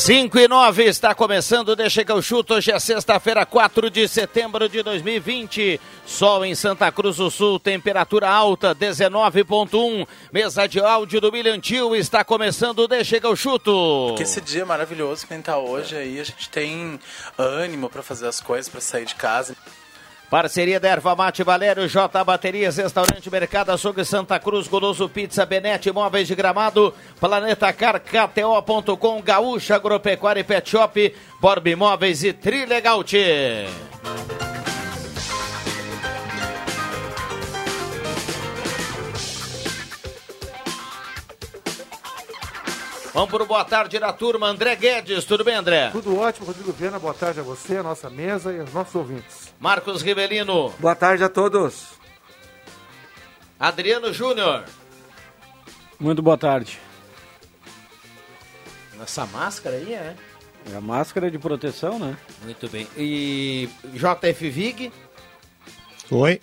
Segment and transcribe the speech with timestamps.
[0.00, 2.54] Cinco e nove está começando, deixa que eu chuto.
[2.54, 5.78] Hoje é sexta-feira, 4 de setembro de 2020.
[6.06, 10.08] Sol em Santa Cruz do Sul, temperatura alta, 19.1.
[10.32, 14.14] Mesa de áudio do Milhantil está começando, deixa que eu chuto.
[14.16, 16.98] Que esse dia maravilhoso que a gente tá hoje aí, a gente tem
[17.36, 19.54] ânimo para fazer as coisas, para sair de casa.
[20.30, 25.90] Parceria da Erva Mate Valério, J Baterias, Restaurante Mercado Açougue Santa Cruz, Goloso Pizza, Benete,
[25.90, 33.02] Móveis de Gramado, Planeta Car, KTO.com, Gaúcha Agropecuária e Pet Shop, Borb Imóveis e Trilegal.
[43.12, 45.90] Vamos para o boa tarde da turma, André Guedes, tudo bem, André?
[45.90, 49.52] Tudo ótimo, Rodrigo Viana, boa tarde a você, a nossa mesa e aos nossos ouvintes.
[49.58, 50.72] Marcos Rivelino.
[50.78, 51.88] Boa tarde a todos.
[53.58, 54.64] Adriano Júnior.
[55.98, 56.78] Muito boa tarde.
[59.02, 60.14] Essa máscara aí, é?
[60.72, 62.16] É a máscara de proteção, né?
[62.44, 62.86] Muito bem.
[62.96, 64.92] E JF Vig.
[66.12, 66.40] Oi.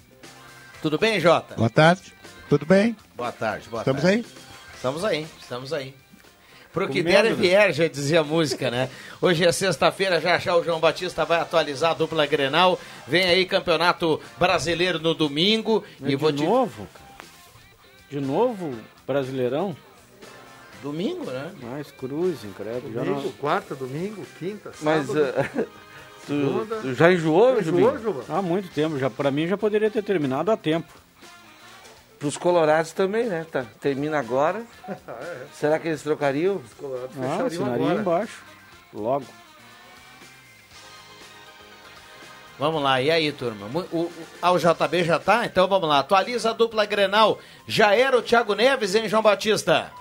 [0.82, 1.56] Tudo bem, Jota?
[1.56, 2.14] Boa tarde.
[2.50, 2.96] Tudo bem?
[3.16, 4.18] Boa tarde, boa Estamos tarde.
[4.18, 4.26] aí?
[4.76, 6.07] Estamos aí, estamos aí.
[6.78, 7.36] Pro que der e né?
[7.36, 8.88] vier, já dizia a música, né?
[9.20, 12.80] Hoje é sexta-feira, já já o João Batista vai atualizar a dupla Grenal.
[13.08, 15.84] Vem aí Campeonato Brasileiro no domingo.
[16.00, 16.46] Mas e vou de te...
[16.46, 16.88] novo?
[18.12, 18.76] De novo,
[19.08, 19.76] Brasileirão?
[20.84, 21.52] Domingo, né?
[21.64, 22.94] Mais cruz, incrédulo.
[22.94, 23.32] Já Domingo, não...
[23.32, 25.34] quarta, domingo, quinta, Mas sábado.
[25.36, 25.44] eh,
[26.28, 26.76] tu, segunda.
[26.76, 28.04] tu já enjoou, Enjoou, Jubim?
[28.04, 28.24] Juba?
[28.30, 29.00] Há muito tempo.
[29.00, 30.94] Já, pra mim já poderia ter terminado a tempo.
[32.20, 33.46] Pros colorados também, né?
[33.52, 34.64] Tá, termina agora.
[35.54, 36.56] Será que eles trocariam?
[36.58, 38.00] Os colorados Ah, fechariam agora.
[38.00, 38.44] embaixo.
[38.94, 39.26] Logo.
[42.60, 43.68] Vamos lá, e aí, turma?
[43.92, 44.12] O, o,
[44.42, 45.46] ah, o JB já tá?
[45.46, 46.00] Então vamos lá.
[46.00, 47.38] Atualiza a dupla Grenal.
[47.68, 49.92] Já era o Thiago Neves, hein, João Batista?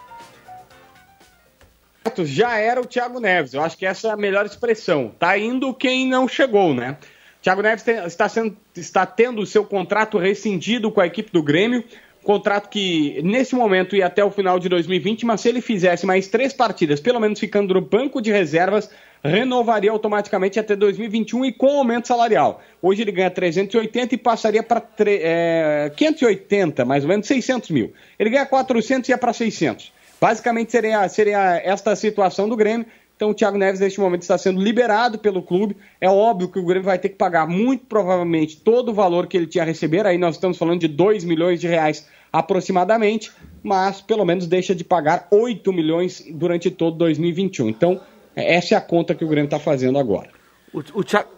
[2.20, 3.52] já era o Thiago Neves.
[3.52, 5.12] Eu acho que essa é a melhor expressão.
[5.18, 6.96] Tá indo quem não chegou, né?
[7.42, 11.42] Thiago Neves tem- está, sendo, está tendo o seu contrato rescindido com a equipe do
[11.42, 11.84] Grêmio.
[12.26, 16.26] Contrato que, nesse momento, ia até o final de 2020, mas se ele fizesse mais
[16.26, 18.90] três partidas, pelo menos ficando no banco de reservas,
[19.22, 22.60] renovaria automaticamente até 2021 e com aumento salarial.
[22.82, 27.92] Hoje ele ganha 380 e passaria para é, 580, mais ou menos 600 mil.
[28.18, 29.92] Ele ganha 400 e ia para 600.
[30.20, 32.86] Basicamente seria, seria esta situação do Grêmio.
[33.14, 35.76] Então o Thiago Neves neste momento está sendo liberado pelo clube.
[36.00, 39.36] É óbvio que o Grêmio vai ter que pagar muito provavelmente todo o valor que
[39.36, 40.04] ele tinha a receber.
[40.04, 42.04] Aí nós estamos falando de 2 milhões de reais
[42.38, 43.32] aproximadamente,
[43.62, 47.68] mas pelo menos deixa de pagar 8 milhões durante todo 2021.
[47.68, 48.00] Então
[48.34, 50.30] essa é a conta que o Grêmio está fazendo agora.
[50.72, 51.30] O, o, Thiago,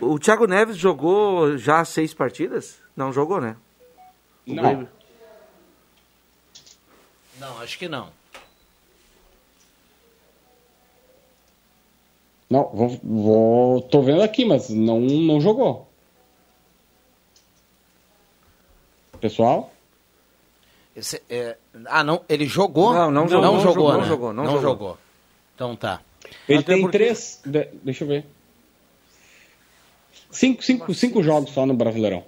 [0.00, 2.78] o Thiago Neves jogou já seis partidas?
[2.96, 3.56] Não jogou, né?
[4.46, 4.62] O Não.
[4.62, 4.88] Grêmio.
[7.38, 8.08] Não, acho que não.
[12.48, 15.88] Não, vou, vou- tô vendo aqui, mas não, não jogou.
[19.20, 19.72] Pessoal?
[20.94, 21.56] Esse, é,
[21.86, 22.92] ah, não, ele jogou?
[22.92, 23.98] Não, não jogou, Não não jogou, jogou, né?
[23.98, 24.62] não jogou, não Não jogou.
[24.70, 24.98] jogou.
[25.54, 26.00] Então tá.
[26.48, 27.40] Ele Até tem porque- três.
[27.44, 28.24] de- deixa eu ver.
[30.30, 32.24] Cinco, cinco, cinco jogos só no Brasileirão.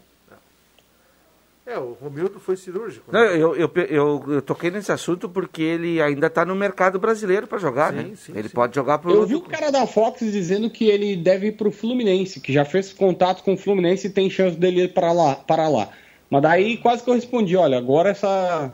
[1.67, 3.11] É, o Romildo foi cirúrgico.
[3.11, 3.37] Não, né?
[3.37, 7.57] eu, eu, eu, eu toquei nesse assunto porque ele ainda está no mercado brasileiro para
[7.57, 8.13] jogar, Sim, né?
[8.17, 8.55] sim, ele sim.
[8.55, 11.53] pode jogar pro Eu outro- vi o cara da Fox dizendo que ele deve ir
[11.53, 15.11] pro Fluminense, que já fez contato com o Fluminense e tem chance dele ir para
[15.13, 15.89] lá, para lá.
[16.35, 18.73] Mas daí quase que eu respondi, olha, agora essa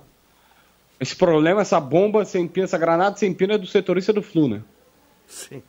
[0.98, 4.48] esse problema, essa bomba sem pino, essa granada sem pino é do setorista do Flu,
[4.48, 4.62] né?
[5.26, 5.62] Sim.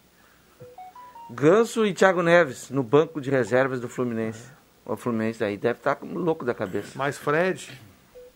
[1.30, 4.46] Ganso e Thiago Neves no banco de reservas do Fluminense.
[4.86, 6.98] O Fluminense aí deve estar louco da cabeça.
[6.98, 7.70] Mais Fred,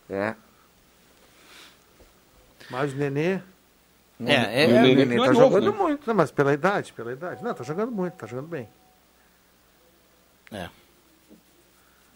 [0.10, 0.36] É.
[2.69, 3.40] mais Nenê.
[4.19, 5.78] É, é, o Nenê não tá é novo, jogando né?
[5.78, 6.07] muito.
[6.07, 7.42] Não, mas pela idade, pela idade.
[7.42, 8.68] Não, tá jogando muito, tá jogando bem.
[10.52, 10.68] É.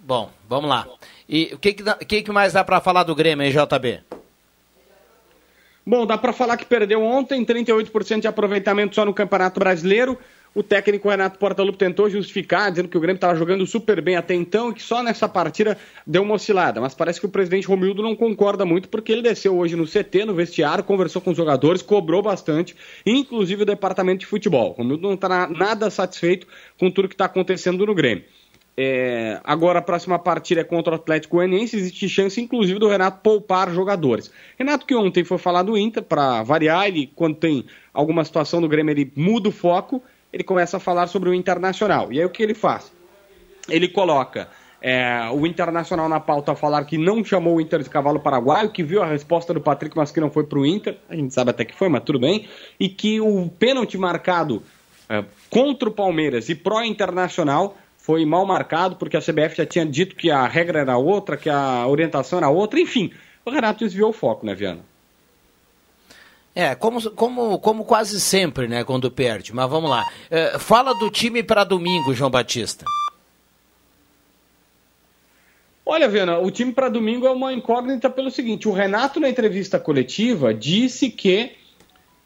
[0.09, 0.87] Bom, vamos lá.
[1.29, 3.99] E o que, que, que, mais dá pra falar do Grêmio, hein, JB?
[5.85, 10.17] Bom, dá pra falar que perdeu ontem, 38% de aproveitamento só no Campeonato Brasileiro.
[10.55, 14.33] O técnico Renato Portaluppi tentou justificar, dizendo que o Grêmio estava jogando super bem até
[14.33, 15.77] então e que só nessa partida
[16.07, 16.81] deu uma oscilada.
[16.81, 20.25] Mas parece que o presidente Romildo não concorda muito porque ele desceu hoje no CT,
[20.25, 24.71] no vestiário, conversou com os jogadores, cobrou bastante, inclusive o departamento de futebol.
[24.71, 26.47] O Romildo não está nada satisfeito
[26.79, 28.23] com tudo que está acontecendo no Grêmio.
[28.81, 33.19] É, agora a próxima partida é contra o Atlético Goianiense, existe chance inclusive do Renato
[33.21, 34.31] poupar jogadores.
[34.57, 38.69] Renato que ontem foi falar do Inter, para variar, ele quando tem alguma situação no
[38.69, 42.13] Grêmio ele muda o foco, ele começa a falar sobre o Internacional.
[42.13, 42.89] E aí o que ele faz?
[43.67, 44.47] Ele coloca
[44.81, 48.71] é, o Internacional na pauta a falar que não chamou o Inter de cavalo paraguaio,
[48.71, 51.49] que viu a resposta do Patrick, mas que não foi pro Inter, a gente sabe
[51.49, 52.47] até que foi, mas tudo bem,
[52.79, 54.63] e que o pênalti marcado
[55.09, 57.75] é, contra o Palmeiras e pró-internacional
[58.09, 61.47] foi mal marcado, porque a CBF já tinha dito que a regra era outra, que
[61.47, 63.13] a orientação era outra, enfim.
[63.45, 64.79] O Renato desviou o foco, né, Viana?
[66.55, 69.53] É, como, como, como quase sempre, né, quando perde.
[69.53, 70.03] Mas vamos lá.
[70.27, 72.83] É, fala do time para domingo, João Batista.
[75.85, 79.79] Olha, Viana, o time para domingo é uma incógnita pelo seguinte: o Renato, na entrevista
[79.79, 81.51] coletiva, disse que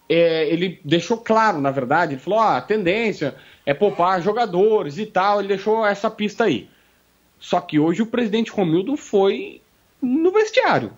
[0.07, 5.05] é, ele deixou claro, na verdade, ele falou: ah, a tendência é poupar jogadores e
[5.05, 6.69] tal, ele deixou essa pista aí.
[7.39, 9.61] Só que hoje o presidente Romildo foi
[10.01, 10.91] no vestiário.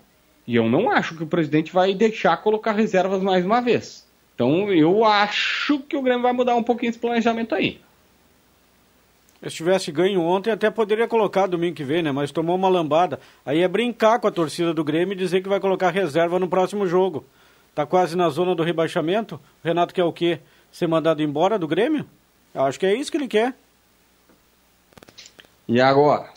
[0.46, 4.06] E eu não acho que o presidente vai deixar colocar reservas mais uma vez.
[4.34, 7.80] Então eu acho que o Grêmio vai mudar um pouquinho esse planejamento aí.
[9.42, 12.10] Se tivesse ganho ontem, até poderia colocar domingo que vem, né?
[12.10, 13.20] Mas tomou uma lambada.
[13.44, 16.48] Aí é brincar com a torcida do Grêmio e dizer que vai colocar reserva no
[16.48, 17.24] próximo jogo.
[17.74, 19.38] Tá quase na zona do rebaixamento.
[19.62, 20.40] Renato quer o quê?
[20.70, 22.06] Ser mandado embora do Grêmio?
[22.54, 23.54] Eu acho que é isso que ele quer.
[25.68, 26.30] E agora?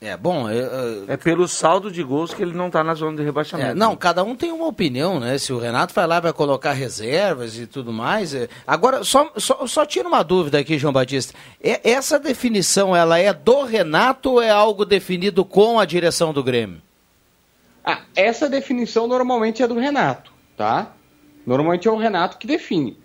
[0.00, 3.16] É, bom, é, é, É pelo saldo de gols que ele não tá na zona
[3.18, 3.70] de rebaixamento.
[3.70, 5.38] É, não, cada um tem uma opinião, né?
[5.38, 8.34] Se o Renato vai lá vai colocar reservas e tudo mais.
[8.34, 11.38] é- Agora, só, só, só tira uma dúvida aqui, João Batista.
[11.62, 16.42] É- essa definição, ela é do Renato ou é algo definido com a direção do
[16.42, 16.82] Grêmio?
[17.84, 20.92] Ah, essa definição normalmente é do Renato, tá?
[21.46, 22.98] Normalmente é o Renato que define.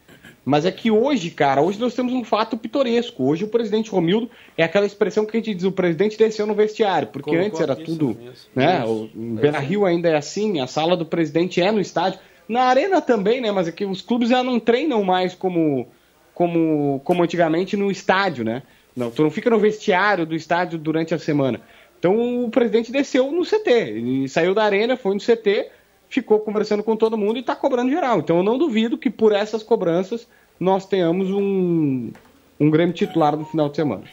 [0.48, 3.22] Mas é que hoje, cara, hoje nós temos um fato pitoresco.
[3.26, 6.56] Hoje o presidente Romildo é aquela expressão que a gente diz, o presidente desceu no
[6.56, 8.72] vestiário, porque Colocou antes era tudo, isso mesmo.
[8.72, 8.80] né?
[8.82, 9.10] Isso.
[9.14, 12.20] O Beira Rio ainda é assim, a sala do presidente é no estádio.
[12.48, 13.52] Na arena também, né?
[13.52, 15.86] Mas é que os clubes já não treinam mais como,
[16.34, 18.64] como, como antigamente no estádio, né?
[18.96, 21.60] Não, tu não fica no vestiário do estádio durante a semana.
[22.00, 23.70] Então o presidente desceu no CT.
[23.70, 25.68] Ele saiu da arena, foi no CT,
[26.10, 28.20] ficou conversando com todo mundo e está cobrando geral.
[28.20, 30.28] Então eu não duvido que por essas cobranças
[30.60, 32.12] nós tenhamos um,
[32.60, 34.04] um Grêmio titular no final de semana.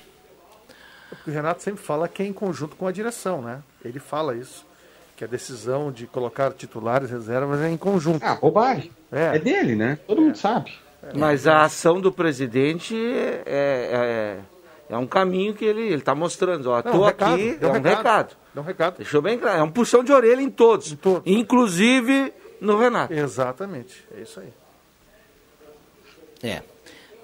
[1.09, 3.63] Porque o Renato sempre fala que é em conjunto com a direção, né?
[3.85, 4.67] Ele fala isso.
[5.17, 8.25] Que a decisão de colocar titulares reservas é em conjunto.
[8.25, 8.91] Ah, bobagem.
[9.13, 9.37] É.
[9.37, 9.99] É dele, né?
[10.09, 10.73] Todo mundo sabe.
[11.15, 14.39] Mas a ação do presidente é, é,
[14.89, 16.71] é um caminho que ele está mostrando.
[16.71, 17.97] Ó, Não, tô um aqui, deu é um recado.
[17.97, 18.37] recado.
[18.55, 18.97] Dá um recado.
[18.99, 19.59] Deixou bem claro.
[19.59, 20.93] É um puxão de orelha em todos.
[20.93, 21.23] Em todos.
[21.25, 23.13] Inclusive no Renato.
[23.13, 24.05] Exatamente.
[24.17, 24.53] É isso aí.
[26.43, 26.63] É.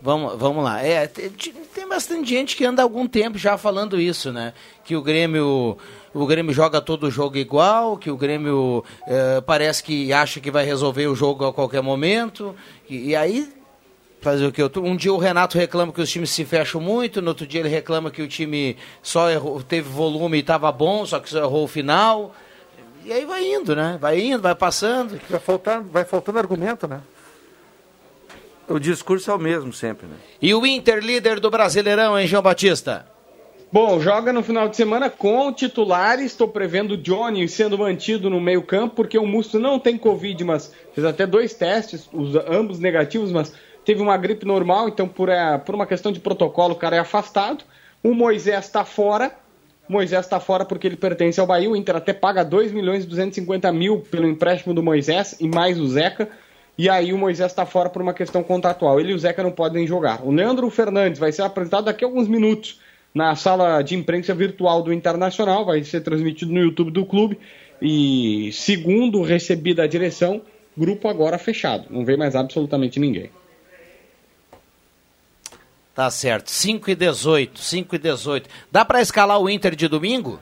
[0.02, 0.82] Vamos, vamos lá.
[0.82, 4.54] É, tem, tem bastante gente que anda há algum tempo já falando isso, né?
[4.82, 5.76] Que o Grêmio,
[6.14, 10.50] o Grêmio joga todo o jogo igual, que o Grêmio eh, parece que acha que
[10.50, 12.56] vai resolver o jogo a qualquer momento.
[12.88, 13.46] E, e aí,
[14.20, 14.62] fazer o que?
[14.78, 17.68] Um dia o Renato reclama que os times se fecham muito, no outro dia ele
[17.68, 21.64] reclama que o time só errou, teve volume e estava bom, só que só errou
[21.64, 22.34] o final.
[23.04, 23.96] E aí vai indo, né?
[24.00, 25.18] Vai indo, vai passando.
[25.28, 27.00] Vai faltando, vai faltando argumento, né?
[28.68, 30.14] O discurso é o mesmo sempre, né?
[30.40, 33.06] E o Inter, líder do Brasileirão, hein, João Batista?
[33.72, 36.26] Bom, joga no final de semana com titulares.
[36.26, 40.72] Estou prevendo o Johnny sendo mantido no meio-campo, porque o Musto não tem Covid, mas
[40.92, 43.52] fez até dois testes, os, ambos negativos, mas
[43.90, 47.00] teve uma gripe normal, então por, é, por uma questão de protocolo o cara é
[47.00, 47.64] afastado.
[48.04, 49.32] O Moisés está fora.
[49.88, 51.68] Moisés está fora porque ele pertence ao Bahia.
[51.68, 55.80] O Inter até paga 2 milhões e 250 mil pelo empréstimo do Moisés e mais
[55.80, 56.28] o Zeca.
[56.78, 59.00] E aí o Moisés está fora por uma questão contratual.
[59.00, 60.24] Ele e o Zeca não podem jogar.
[60.24, 62.80] O Leandro Fernandes vai ser apresentado daqui a alguns minutos
[63.12, 65.64] na sala de imprensa virtual do Internacional.
[65.64, 67.40] Vai ser transmitido no YouTube do clube.
[67.82, 70.42] E segundo recebi da direção,
[70.78, 71.86] grupo agora fechado.
[71.90, 73.30] Não vem mais absolutamente ninguém.
[75.94, 76.50] Tá certo.
[76.50, 78.48] 5 e 18, 5 e 18.
[78.70, 80.40] Dá pra escalar o Inter de domingo?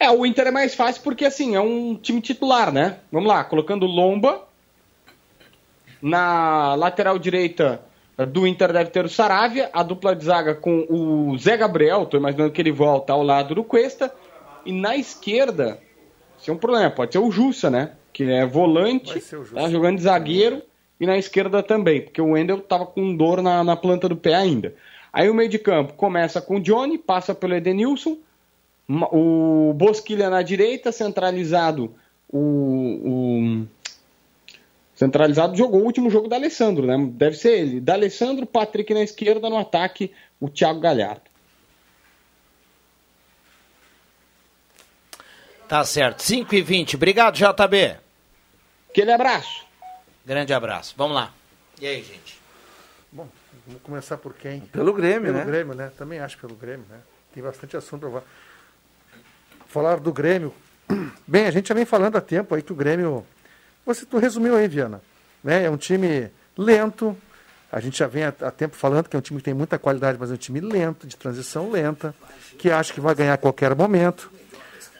[0.00, 2.98] É, o Inter é mais fácil porque, assim, é um time titular, né?
[3.10, 4.46] Vamos lá, colocando Lomba.
[6.00, 7.82] Na lateral direita
[8.28, 9.68] do Inter deve ter o Saravia.
[9.72, 13.56] A dupla de zaga com o Zé Gabriel, tô imaginando que ele volta ao lado
[13.56, 14.14] do Cuesta.
[14.64, 15.80] E na esquerda,
[16.38, 17.92] isso é um problema, pode ser o Jussa, né?
[18.12, 20.62] Que é volante, tá jogando de zagueiro.
[21.00, 24.34] E na esquerda também, porque o Wendel tava com dor na, na planta do pé
[24.34, 24.74] ainda.
[25.12, 28.16] Aí o meio de campo começa com o Johnny, passa pelo Edenilson,
[28.88, 31.94] o Bosquilha na direita, centralizado
[32.28, 32.38] o,
[33.04, 33.66] o-
[34.94, 36.96] centralizado jogou o último jogo da Alessandro, né?
[37.12, 37.80] Deve ser ele.
[37.80, 41.22] Da Alessandro, Patrick na esquerda, no ataque, o Thiago Galhardo.
[45.68, 46.22] Tá certo.
[46.22, 46.96] 5 e 20.
[46.96, 47.96] Obrigado, JB.
[48.90, 49.67] Aquele abraço.
[50.28, 50.94] Grande abraço.
[50.94, 51.32] Vamos lá.
[51.80, 52.38] E aí, gente?
[53.10, 53.26] Bom,
[53.66, 54.60] vamos começar por quem?
[54.60, 55.44] Pelo Grêmio, pelo né?
[55.46, 55.90] Grêmio, né?
[55.96, 56.98] Também acho pelo Grêmio, né?
[57.32, 58.22] Tem bastante assunto para
[59.68, 60.52] falar do Grêmio.
[61.26, 63.24] Bem, a gente já vem falando há tempo aí que o Grêmio.
[63.86, 65.00] Você tu resumiu aí, Viana.
[65.42, 65.64] Né?
[65.64, 67.16] É um time lento.
[67.72, 69.78] A gente já vem há, há tempo falando que é um time que tem muita
[69.78, 72.14] qualidade, mas é um time lento, de transição lenta,
[72.58, 74.30] que acha que vai ganhar a qualquer momento.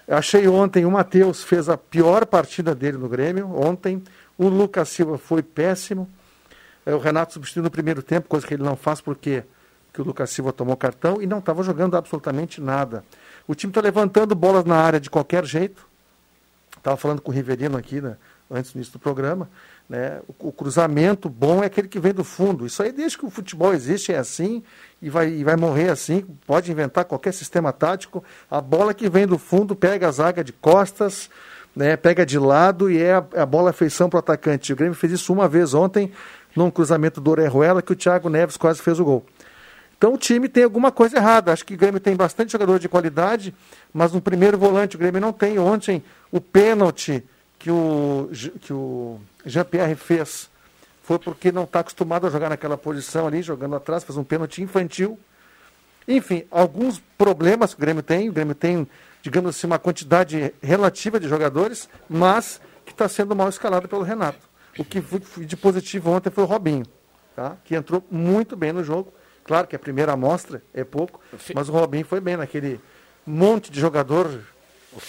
[0.07, 3.55] Eu achei ontem o Matheus fez a pior partida dele no Grêmio.
[3.55, 4.03] Ontem
[4.39, 6.09] o Lucas Silva foi péssimo.
[6.87, 9.43] É, O Renato substituiu no primeiro tempo, coisa que ele não faz porque
[9.93, 13.05] que o Lucas Silva tomou cartão e não estava jogando absolutamente nada.
[13.49, 15.87] O time está levantando bolas na área de qualquer jeito.
[16.77, 18.17] Estava falando com o Riverino aqui né,
[18.51, 19.51] antes do início do programa.
[19.89, 20.21] Né?
[20.29, 22.67] O, o cruzamento bom é aquele que vem do fundo.
[22.67, 24.63] Isso aí, desde que o futebol existe, é assim
[25.01, 26.25] e vai, e vai morrer assim.
[26.47, 28.23] Pode inventar qualquer sistema tático.
[28.51, 31.31] A bola que vem do fundo pega a zaga de costas,
[31.79, 34.73] né, pega de lado e é a, a bola feição para o atacante.
[34.73, 36.11] O Grêmio fez isso uma vez ontem,
[36.57, 39.25] num cruzamento do Orejuela, que o Thiago Neves quase fez o gol.
[39.97, 41.53] Então o time tem alguma coisa errada.
[41.53, 43.55] Acho que o Grêmio tem bastante jogador de qualidade,
[43.95, 45.57] mas no primeiro volante o Grêmio não tem.
[45.57, 47.25] Ontem o pênalti
[47.61, 48.29] que o,
[48.61, 50.51] que o Jean-Pierre fez
[51.05, 54.63] foi porque não está acostumado a jogar naquela posição ali, jogando atrás, fez um pênalti
[54.63, 55.17] infantil.
[56.09, 58.29] Enfim, alguns problemas que o Grêmio tem.
[58.29, 58.85] O Grêmio tem,
[59.23, 64.49] digamos assim, uma quantidade relativa de jogadores, mas que está sendo mal escalado pelo Renato.
[64.79, 66.87] O que foi de positivo ontem foi o Robinho,
[67.35, 67.57] tá?
[67.65, 69.13] que entrou muito bem no jogo.
[69.45, 71.21] Claro que a primeira amostra é pouco,
[71.55, 72.81] mas o Robinho foi bem naquele
[73.27, 74.41] monte de jogador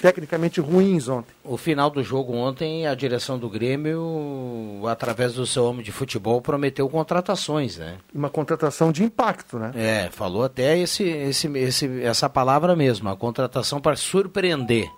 [0.01, 1.31] tecnicamente ruins ontem.
[1.43, 6.41] O final do jogo ontem, a direção do Grêmio, através do seu homem de futebol,
[6.41, 7.98] prometeu contratações, né?
[8.13, 9.72] Uma contratação de impacto, né?
[9.75, 14.89] É, falou até esse, esse, esse, essa palavra mesmo, a contratação para surpreender.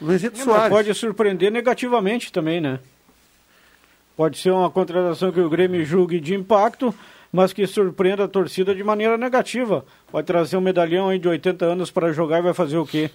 [0.00, 0.68] Luizito Soares.
[0.68, 2.78] Pode surpreender negativamente também, né?
[4.16, 6.94] Pode ser uma contratação que o Grêmio julgue de impacto,
[7.32, 9.84] mas que surpreenda a torcida de maneira negativa.
[10.12, 13.10] Vai trazer um medalhão aí de 80 anos para jogar e vai fazer o quê?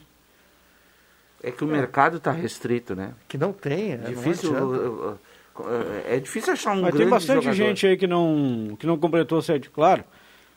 [1.44, 3.12] É que o mercado está restrito, né?
[3.28, 5.20] Que não tem, é, difícil, não uh,
[6.08, 7.54] é difícil achar um Mas grande tem bastante jogador.
[7.54, 10.04] gente aí que não, que não completou sete, claro.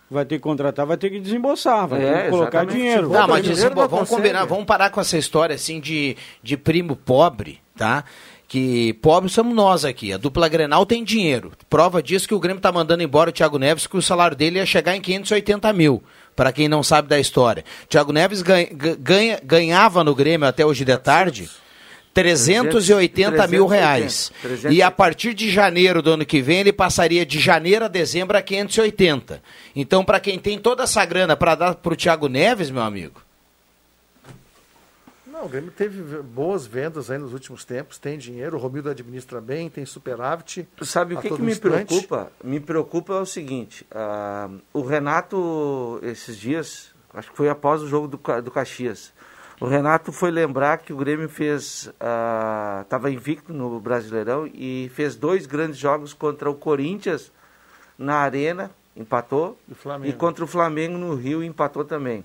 [0.08, 3.08] Vai ter que contratar, vai ter que desembolsar, vai ter que colocar dinheiro.
[3.08, 7.60] Não, mas desembo- vamos combinar, vamos parar com essa história assim de, de primo pobre,
[7.76, 8.04] tá?
[8.46, 10.12] Que pobre somos nós aqui.
[10.12, 11.50] A dupla Grenal tem dinheiro.
[11.68, 14.58] Prova disso que o Grêmio tá mandando embora o Thiago Neves, que o salário dele
[14.60, 16.00] ia chegar em 580 mil.
[16.36, 17.64] Para quem não sabe da história.
[17.88, 18.68] Thiago Neves ganha,
[19.00, 21.48] ganha- ganhava no Grêmio até hoje de tarde
[22.12, 24.32] 380 mil reais.
[24.40, 24.74] 380.
[24.74, 28.36] E a partir de janeiro do ano que vem, ele passaria de janeiro a dezembro
[28.36, 29.42] a 580.
[29.74, 33.20] Então, para quem tem toda essa grana para dar para o Thiago Neves, meu amigo,
[35.36, 39.38] Não, o Grêmio teve boas vendas aí nos últimos tempos, tem dinheiro, o Romildo administra
[39.38, 40.66] bem, tem superávit.
[40.80, 41.84] Sabe o a que, que me instante.
[41.84, 42.32] preocupa?
[42.42, 47.86] Me preocupa é o seguinte: ah, o Renato, esses dias, acho que foi após o
[47.86, 49.12] jogo do, do Caxias,
[49.60, 51.92] o Renato foi lembrar que o Grêmio fez.
[52.80, 57.30] Estava invicto no Brasileirão e fez dois grandes jogos contra o Corinthians
[57.98, 59.58] na Arena, empatou,
[60.02, 62.24] E e contra o Flamengo no Rio, empatou também.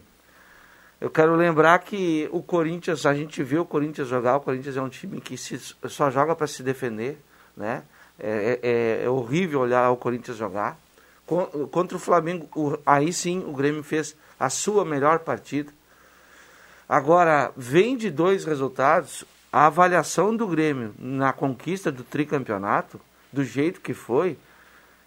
[1.01, 4.81] Eu quero lembrar que o Corinthians, a gente viu o Corinthians jogar, o Corinthians é
[4.81, 5.58] um time que se-
[5.89, 7.17] só joga para se defender,
[7.58, 7.81] né?
[8.20, 10.77] É, é- é horrível olhar o Corinthians jogar.
[11.25, 15.74] Con- Contra o Flamengo, o- aí sim o Grêmio fez a sua melhor partida.
[16.88, 23.01] Agora, vem de dois resultados, a avaliação do Grêmio na conquista do tricampeonato,
[23.34, 24.38] do jeito que foi,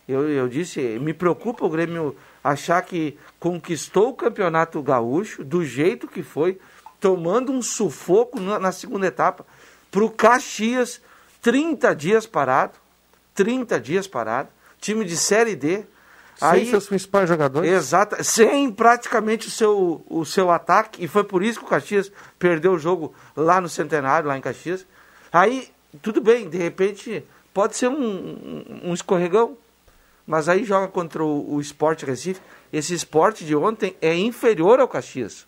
[0.08, 6.06] eu, eu disse, me preocupa o Grêmio achar que conquistou o campeonato gaúcho do jeito
[6.06, 6.60] que foi,
[7.00, 9.46] tomando um sufoco na, na segunda etapa,
[9.90, 11.00] para o Caxias,
[11.40, 12.74] 30 dias parado,
[13.34, 15.84] 30 dias parado, time de Série D,
[16.36, 17.70] Sem seus principais jogadores.
[17.70, 22.10] Exato, sem praticamente o seu, o seu ataque, e foi por isso que o Caxias
[22.38, 24.84] perdeu o jogo lá no Centenário, lá em Caxias.
[25.32, 25.68] Aí,
[26.02, 29.56] tudo bem, de repente, pode ser um, um, um escorregão,
[30.26, 32.40] mas aí joga contra o, o Sport Recife.
[32.72, 35.46] Esse esporte de ontem é inferior ao Caxias.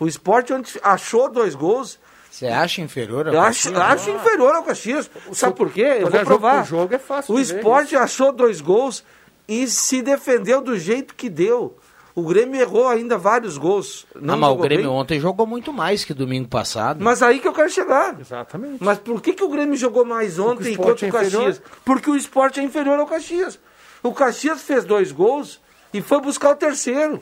[0.00, 1.98] O esporte ontem achou dois gols.
[2.30, 3.92] Você acha inferior ao Eu acho, Caxias?
[3.92, 5.10] acho inferior ao Caxias.
[5.32, 5.98] Sabe por quê?
[6.00, 6.62] Eu vou provar.
[6.62, 9.04] por jogo é fácil O esporte achou dois gols
[9.46, 11.76] e se defendeu do jeito que deu.
[12.14, 14.06] O Grêmio errou ainda vários gols.
[14.14, 14.94] Não Ah, mas o Grêmio bem.
[14.94, 17.02] ontem jogou muito mais que domingo passado.
[17.02, 18.18] Mas aí que eu quero chegar.
[18.20, 18.82] Exatamente.
[18.82, 21.44] Mas por que, que o Grêmio jogou mais ontem o enquanto esporte o é inferior?
[21.46, 21.62] Caxias?
[21.84, 23.58] Porque o esporte é inferior ao Caxias.
[24.02, 25.60] O Caxias fez dois gols
[25.92, 27.20] e foi buscar o terceiro.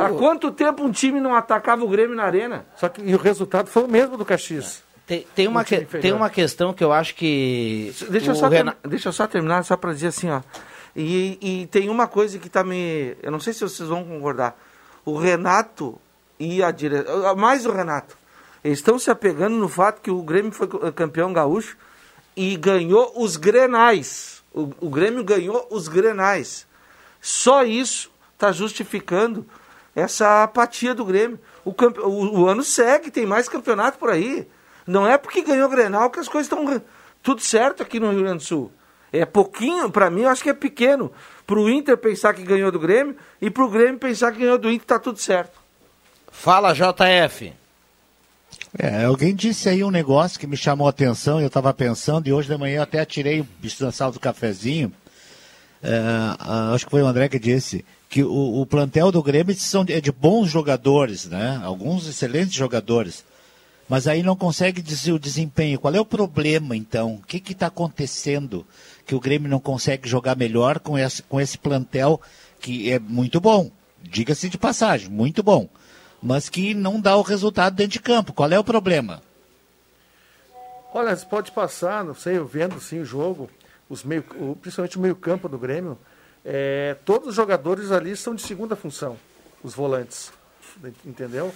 [0.00, 2.66] Há quanto tempo um time não atacava o Grêmio na arena?
[2.76, 4.82] Só que e o resultado foi o mesmo do Caxias.
[5.06, 7.92] Tem, tem uma Um que- tem uma questão que eu acho que.
[8.10, 10.40] Deixa eu, o só Renan- termi- deixa eu só terminar, só para dizer assim, ó.
[10.94, 13.16] E, e tem uma coisa que tá me.
[13.22, 14.56] Eu não sei se vocês vão concordar.
[15.04, 15.98] O Renato
[16.38, 17.34] e a direção.
[17.36, 18.16] Mais o Renato.
[18.62, 21.76] Eles estão se apegando no fato que o Grêmio foi campeão gaúcho
[22.36, 24.39] e ganhou os grenais.
[24.52, 26.66] O, o Grêmio ganhou os grenais.
[27.20, 29.46] Só isso está justificando
[29.94, 31.38] essa apatia do Grêmio.
[31.64, 34.46] O, campe- o- o ano segue, tem mais campeonato por aí.
[34.86, 36.82] Não é porque ganhou o Grenal que as coisas estão
[37.22, 38.72] tudo certo aqui no Rio Grande do Sul.
[39.12, 41.12] É pouquinho, para mim, eu acho que é pequeno.
[41.46, 44.86] Pro Inter pensar que ganhou do Grêmio e pro Grêmio pensar que ganhou do Inter,
[44.86, 45.58] tá tudo certo.
[46.32, 47.52] Fala, JF.
[48.78, 52.32] É, alguém disse aí um negócio que me chamou a atenção, eu estava pensando, e
[52.32, 54.92] hoje de manhã eu até tirei o sala do cafezinho.
[55.82, 55.98] É,
[56.74, 59.92] acho que foi o André que disse que o, o plantel do Grêmio são de,
[59.92, 61.60] é de bons jogadores, né?
[61.64, 63.24] Alguns excelentes jogadores.
[63.88, 65.80] Mas aí não consegue dizer o desempenho.
[65.80, 67.14] Qual é o problema, então?
[67.14, 68.64] O que está acontecendo
[69.04, 72.20] que o Grêmio não consegue jogar melhor com esse, com esse plantel
[72.60, 73.70] que é muito bom?
[74.02, 75.68] Diga-se de passagem, muito bom.
[76.22, 78.32] Mas que não dá o resultado dentro de campo.
[78.32, 79.22] Qual é o problema?
[80.92, 83.48] Olha, você pode passar, não sei, eu vendo sim o jogo,
[83.88, 84.22] os meio,
[84.60, 85.96] principalmente o meio-campo do Grêmio,
[86.44, 89.16] é, todos os jogadores ali são de segunda função,
[89.62, 90.32] os volantes.
[91.04, 91.54] Entendeu?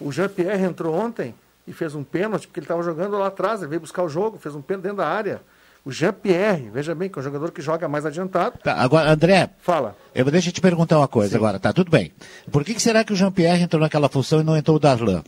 [0.00, 1.34] O Jean-Pierre entrou ontem
[1.66, 4.38] e fez um pênalti, porque ele estava jogando lá atrás, ele veio buscar o jogo,
[4.38, 5.42] fez um pênalti dentro da área.
[5.86, 8.58] O Jean-Pierre, veja bem, que é um jogador que joga mais adiantado.
[8.58, 9.96] Tá, agora, André, Fala.
[10.12, 12.10] eu, deixa eu te perguntar uma coisa agora, tá tudo bem.
[12.50, 15.22] Por que, que será que o Jean-Pierre entrou naquela função e não entrou o Darlan?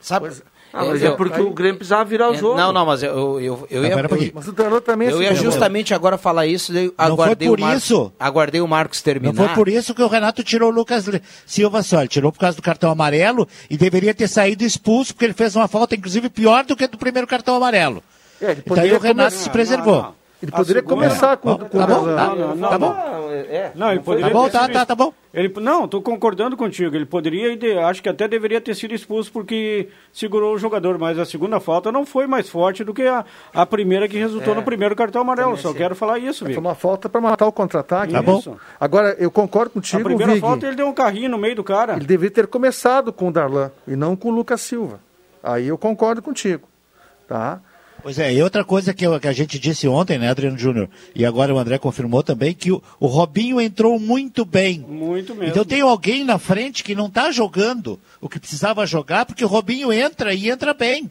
[0.00, 0.30] Sabe?
[0.72, 2.56] Ah, mas Eu- é porque aí- o Grêmio precisava virar o É, jogo.
[2.56, 4.32] Não, não, mas eu, eu, eu, eu ia.
[4.34, 7.48] Mas o Darlan também eu ia assim, justamente agora falar isso, daí Não foi aguardei,
[7.48, 7.76] por o Mar...
[7.76, 8.12] isso?
[8.18, 9.32] aguardei o Marcos terminar.
[9.34, 11.06] Não foi por isso que o Renato tirou o Lucas
[11.46, 12.00] Silva só.
[12.00, 15.56] Ele tirou por causa do cartão amarelo e deveria ter saído expulso, porque ele fez
[15.56, 18.02] uma falta, inclusive, pior do que a do primeiro cartão amarelo.
[18.40, 19.94] É, ele Então aí o Renato começar- se preservou.
[19.96, 20.18] Não, não.
[20.40, 22.16] Ele poderia A começar com, Tá com o bom, Darlan.
[22.16, 22.88] tá, Não, não, tá não.
[22.92, 23.28] bom.
[23.32, 25.12] É, Não, ele poderia Tá bom, tá, tá, tá bom.
[25.34, 26.94] Ele, não, estou concordando contigo.
[26.94, 31.18] Ele poderia, de- acho que até deveria ter sido expulso porque segurou o jogador, mas
[31.18, 34.56] a segunda falta não foi mais forte do que a, a primeira que resultou É.
[34.56, 35.56] no primeiro cartão amarelo.
[35.56, 36.62] Só quero falar isso, Foi Vitor.
[36.64, 38.12] uma falta para matar o contra-ataque.
[38.12, 38.24] Tá né?
[38.24, 38.56] bom.
[38.78, 40.40] Agora, eu concordo A contigo, primeira Vig.
[40.40, 41.96] falta ele deu um carrinho no meio do cara.
[41.96, 45.00] Ele deveria ter começado com o Darlan e não com o Lucas Silva.
[45.42, 46.68] Aí eu concordo contigo.
[47.26, 47.60] Tá?
[48.02, 50.88] Pois é, e outra coisa que, eu- que a gente disse ontem, né, Adriano Júnior,
[51.14, 54.78] e agora o André confirmou também, que o, o Robinho entrou muito bem.
[54.80, 55.50] Muito mesmo.
[55.50, 59.48] Então tem alguém na frente que não está jogando o que precisava jogar, porque o
[59.48, 61.10] Robinho entra e entra bem.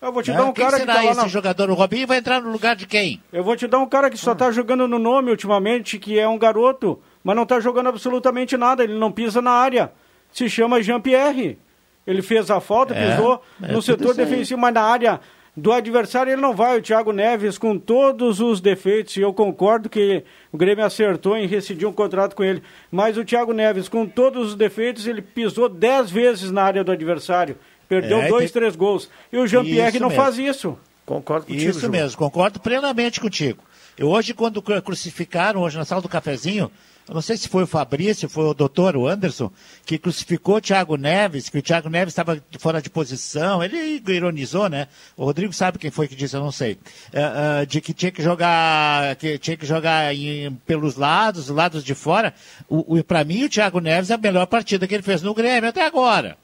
[0.00, 0.36] Eu vou te né?
[0.36, 1.28] dar um quem cara que será tá lá esse na...
[1.28, 1.70] jogador?
[1.70, 3.20] O Robinho vai entrar no lugar de quem?
[3.32, 6.28] Eu vou te dar um cara que só tá jogando no nome ultimamente, que é
[6.28, 9.90] um garoto, mas não tá jogando absolutamente nada, ele não pisa na área.
[10.30, 11.58] Se chama Jean-Pierre.
[12.06, 15.20] Ele fez a falta, É, pisou é no setor defensivo, mas na área
[15.58, 16.78] do adversário ele não vai.
[16.78, 21.46] O Thiago Neves, com todos os defeitos, e eu concordo que o Grêmio acertou em
[21.46, 25.68] rescindir um contrato com ele, mas o Thiago Neves, com todos os defeitos, ele pisou
[25.68, 27.56] dez vezes na área do adversário.
[27.88, 29.08] Perdeu É, dois, tem- três gols.
[29.32, 30.22] E o Jean-Pierre não mesmo.
[30.22, 30.78] faz isso.
[31.06, 31.70] Concordo contigo.
[31.70, 31.88] Isso Ju.
[31.90, 33.62] mesmo, concordo plenamente contigo.
[33.96, 36.70] Eu hoje, quando cru- crucificaram, hoje na sala do cafezinho,
[37.08, 39.50] eu não sei se foi o Fabrício, foi o doutor, o Anderson,
[39.86, 44.68] que crucificou o Thiago Neves, que o Thiago Neves estava fora de posição, ele ironizou,
[44.68, 44.88] né?
[45.16, 46.78] O Rodrigo sabe quem foi que disse, eu não sei.
[47.12, 51.82] É, é, de que tinha que jogar, que tinha que jogar em- pelos lados, lados
[51.82, 52.34] de fora.
[52.68, 55.32] O, o, Para mim, o Thiago Neves é a melhor partida que ele fez no
[55.34, 56.36] Grêmio até agora.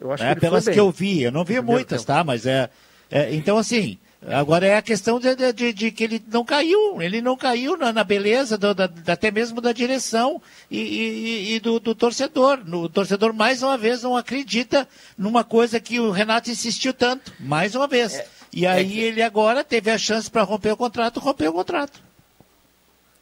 [0.00, 2.18] Eu acho É, que pelas que eu vi, eu não vi muitas, tempo.
[2.18, 2.22] tá?
[2.22, 2.68] Mas é,
[3.10, 7.20] é, Então, assim, agora é a questão de, de- de- que ele não caiu, ele
[7.22, 11.78] não caiu na, na beleza, do- da- até mesmo da direção e, e- e do,
[11.78, 12.58] do torcedor.
[12.72, 17.74] O torcedor, mais uma vez, não acredita numa coisa que o Renato insistiu tanto, mais
[17.74, 18.14] uma vez.
[18.14, 22.00] É, e aí ele agora teve a chance para romper o contrato, rompeu o contrato.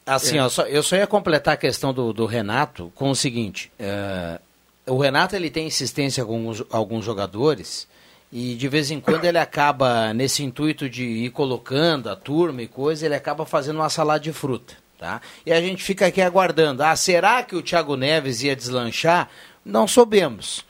[0.05, 0.43] Assim, É.
[0.43, 4.39] ó, só- eu só ia completar a questão do, do Renato com o seguinte: é,
[4.85, 7.87] o Renato ele tem insistência com alguns, alguns jogadores
[8.31, 12.67] e de vez em quando ele acaba, nesse intuito de ir colocando a turma e
[12.67, 14.75] coisa, ele acaba fazendo uma salada de fruta.
[14.99, 15.21] Tá?
[15.45, 16.83] E a gente fica aqui aguardando.
[16.83, 19.29] Ah, será que o Thiago Neves ia deslanchar?
[19.63, 20.65] Não soubemos.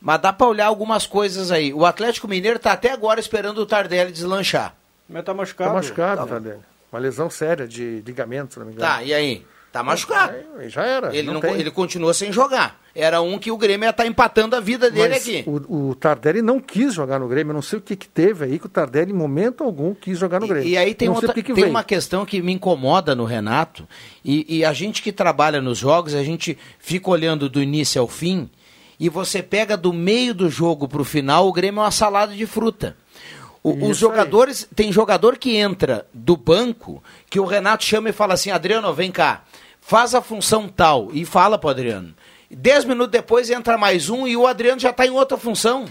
[0.00, 1.72] Mas dá para olhar algumas coisas aí.
[1.74, 4.74] O Atlético Mineiro está até agora esperando o Tardelli deslanchar.
[5.08, 5.70] Mas tá machucado.
[5.70, 6.60] Tá machucado, Tardelli.
[6.92, 8.88] Uma lesão séria de ligamento, se não me engano.
[8.88, 9.44] Tá, e aí?
[9.72, 10.34] Tá machucado.
[10.58, 11.16] Aí Já era.
[11.16, 12.78] Ele, não não, ele continua sem jogar.
[12.94, 15.42] Era um que o Grêmio ia estar empatando a vida dele Mas aqui.
[15.46, 17.52] O, o Tardelli não quis jogar no Grêmio.
[17.52, 20.18] Eu não sei o que, que teve aí que o Tardelli, em momento algum, quis
[20.18, 20.68] jogar no Grêmio.
[20.68, 23.88] E aí tem, outra, o que que tem uma questão que me incomoda no Renato,
[24.22, 28.06] e, e a gente que trabalha nos jogos, a gente fica olhando do início ao
[28.06, 28.50] fim,
[29.00, 32.44] e você pega do meio do jogo pro final, o Grêmio é uma salada de
[32.44, 32.94] fruta.
[33.64, 33.94] O- os Isso aí.
[33.94, 38.92] jogadores, tem jogador que entra do banco, que o Renato chama e fala assim, Adriano,
[38.92, 39.44] vem cá,
[39.80, 42.12] faz a função tal, e fala pro Adriano.
[42.50, 45.86] Dez minutos depois entra mais um e o Adriano já está em outra função.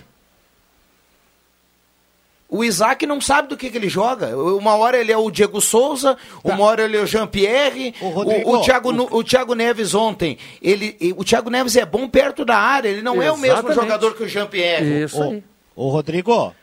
[2.49, 4.35] O Isaac não sabe do que, que ele joga.
[4.37, 7.95] Uma hora ele é o Diego Souza, uma hora ele é o Jean-Pierre.
[8.01, 12.09] O, Rodrigo, o, Thiago, Nu- o Thiago Neves ontem, ele, o Thiago Neves é bom
[12.09, 13.75] perto da área, ele não é o mesmo Exatamente.
[13.79, 15.03] jogador que o Jean-Pierre.
[15.05, 15.41] Isso aí.
[15.73, 16.53] Ô, Rodrigo,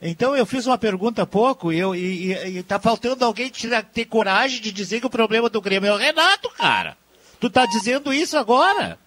[0.00, 3.82] então eu fiz uma pergunta há pouco eu, e, e- e tá faltando alguém tirar-
[3.82, 6.96] ter coragem de dizer que o problema do Grêmio é o Renato, cara.
[7.40, 8.98] Tu tá dizendo isso agora?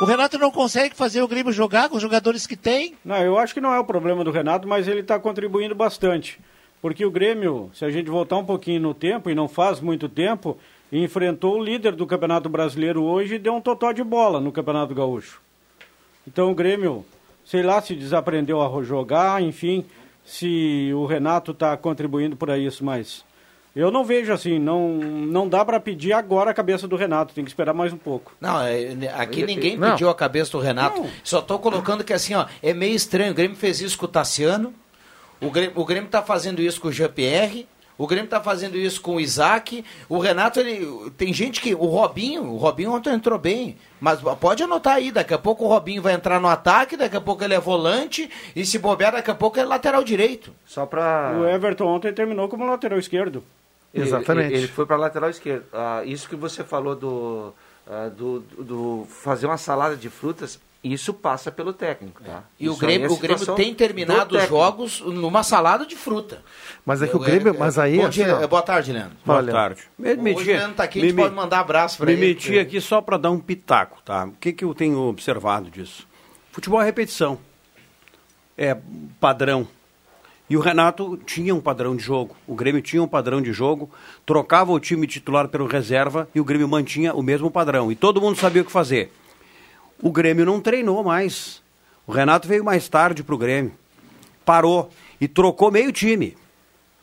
[0.00, 2.94] O Renato não consegue fazer o Grêmio jogar com os jogadores que tem?
[3.04, 6.38] Não, eu acho que não é o problema do Renato, mas ele está contribuindo bastante.
[6.82, 10.06] Porque o Grêmio, se a gente voltar um pouquinho no tempo, e não faz muito
[10.08, 10.58] tempo,
[10.92, 14.94] enfrentou o líder do Campeonato Brasileiro hoje e deu um totó de bola no Campeonato
[14.94, 15.40] Gaúcho.
[16.28, 17.04] Então o Grêmio,
[17.44, 19.84] sei lá se desaprendeu a jogar, enfim,
[20.26, 23.24] se o Renato está contribuindo para isso, mas
[23.74, 27.44] eu não vejo assim, não, não dá para pedir agora a cabeça do Renato, tem
[27.44, 28.32] que esperar mais um pouco.
[28.40, 29.90] Não, é, aqui ninguém Não.
[29.90, 31.00] pediu a cabeça do Renato.
[31.02, 31.10] Não.
[31.22, 33.30] Só tô colocando que assim, ó, é meio estranho.
[33.32, 34.74] O Grêmio fez isso com o Tassiano.
[35.40, 37.68] O Grêmio, o Grêmio tá fazendo isso com o Jean-Pierre.
[37.98, 39.84] O Grêmio tá fazendo isso com o Isaac.
[40.08, 41.10] O Renato, ele.
[41.16, 41.74] Tem gente que.
[41.74, 43.76] O Robinho, o Robinho ontem entrou bem.
[43.98, 47.20] Mas pode anotar aí, daqui a pouco o Robinho vai entrar no ataque, daqui a
[47.20, 50.52] pouco ele é volante, e se bobear, daqui a pouco ele é lateral direito.
[50.66, 51.32] Só para.
[51.38, 53.42] O Everton ontem terminou como lateral esquerdo.
[53.94, 54.48] Exatamente.
[54.52, 55.64] Ele, ele foi para lateral esquerdo.
[55.72, 57.54] Ah, isso que você falou do,
[57.90, 60.60] ah, do, do- do fazer uma salada de frutas,
[60.92, 62.44] isso passa pelo técnico, tá?
[62.60, 65.86] E o Isso aí Grêmio, é o Grêmio tem do terminado os jogos numa salada
[65.86, 66.42] de fruta.
[66.84, 67.56] Mas é que o Grêmio.
[67.58, 67.96] Mas aí.
[67.96, 69.16] Bom assim, dia, ó, boa tarde, Leandro.
[69.24, 69.82] Boa Olha, tarde.
[69.98, 72.20] Me, Hoje o Leandro tá aqui, a gente me- pode mandar abraço pra me ele.
[72.26, 74.26] meti aqui só para dar um pitaco, tá?
[74.26, 76.06] O que, que eu tenho observado disso?
[76.52, 77.38] Futebol é repetição.
[78.56, 78.76] É
[79.20, 79.66] padrão.
[80.48, 82.36] E o Renato tinha um padrão de jogo.
[82.46, 83.90] O Grêmio tinha um padrão de jogo,
[84.24, 87.90] trocava o time titular pelo reserva e o Grêmio mantinha o mesmo padrão.
[87.90, 89.12] E todo mundo sabia o que fazer.
[90.02, 91.62] O Grêmio não treinou mais.
[92.06, 93.72] O Renato veio mais tarde para o Grêmio.
[94.44, 96.36] Parou e trocou meio time.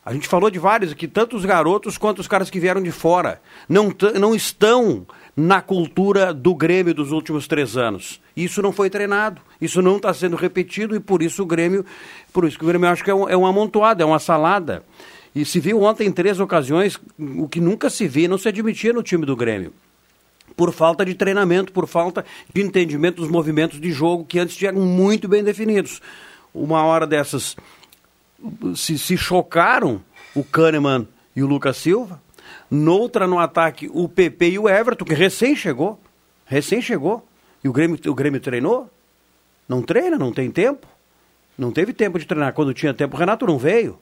[0.04, 2.92] A gente falou de vários aqui, tanto os garotos quanto os caras que vieram de
[2.92, 3.40] fora.
[3.68, 8.20] Não, não estão na cultura do Grêmio dos últimos três anos.
[8.36, 11.84] Isso não foi treinado, isso não está sendo repetido e por isso o Grêmio,
[12.32, 14.84] por isso que o Grêmio acho que é um, é um amontoado, é uma salada.
[15.34, 18.92] E se viu ontem em três ocasiões, o que nunca se via, não se admitia
[18.92, 19.72] no time do Grêmio
[20.56, 24.80] por falta de treinamento, por falta de entendimento dos movimentos de jogo que antes eram
[24.80, 26.00] muito bem definidos.
[26.52, 27.56] Uma hora dessas
[28.74, 30.00] se, se chocaram
[30.34, 32.22] o Kahneman e o Lucas Silva.
[32.70, 36.00] Noutra no ataque o PP e o Everton, que recém chegou.
[36.44, 37.26] Recém chegou.
[37.62, 38.90] E o Grêmio, o Grêmio treinou?
[39.68, 40.86] Não treina, não tem tempo.
[41.56, 42.52] Não teve tempo de treinar.
[42.52, 43.98] Quando tinha tempo, o Renato não veio.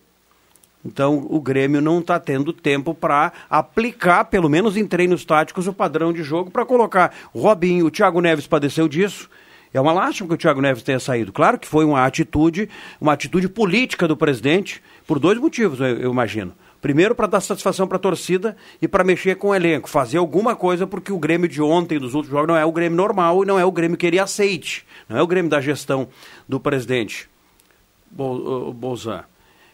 [0.85, 5.73] Então o Grêmio não está tendo tempo para aplicar, pelo menos em treinos táticos, o
[5.73, 7.15] padrão de jogo para colocar.
[7.35, 9.31] Robinho, o Thiago Neves padeceu disso.
[9.73, 11.33] É uma lástima que o Thiago Neves tenha saído.
[11.33, 12.69] Claro que foi uma atitude,
[13.01, 16.53] uma atitude política do presidente, por dois motivos, eu, eu imagino.
[16.81, 20.57] Primeiro, para dar satisfação para a torcida e para mexer com o elenco, fazer alguma
[20.57, 23.47] coisa, porque o Grêmio de ontem, dos últimos jogos, não é o Grêmio normal e
[23.47, 24.85] não é o Grêmio que ele aceite.
[25.09, 26.09] Não é o Grêmio da gestão
[26.49, 27.29] do presidente
[28.11, 29.23] Bol- Bolzan.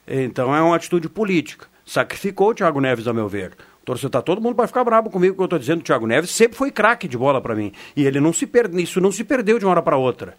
[0.09, 1.67] Então é uma atitude política.
[1.85, 3.53] Sacrificou o Thiago Neves, a meu ver.
[3.85, 5.81] Torcedor, tá, todo mundo vai ficar bravo comigo que eu estou dizendo.
[5.81, 7.73] O Thiago Neves sempre foi craque de bola para mim.
[7.97, 8.71] E ele não se per...
[8.75, 10.37] isso não se perdeu de uma hora para outra.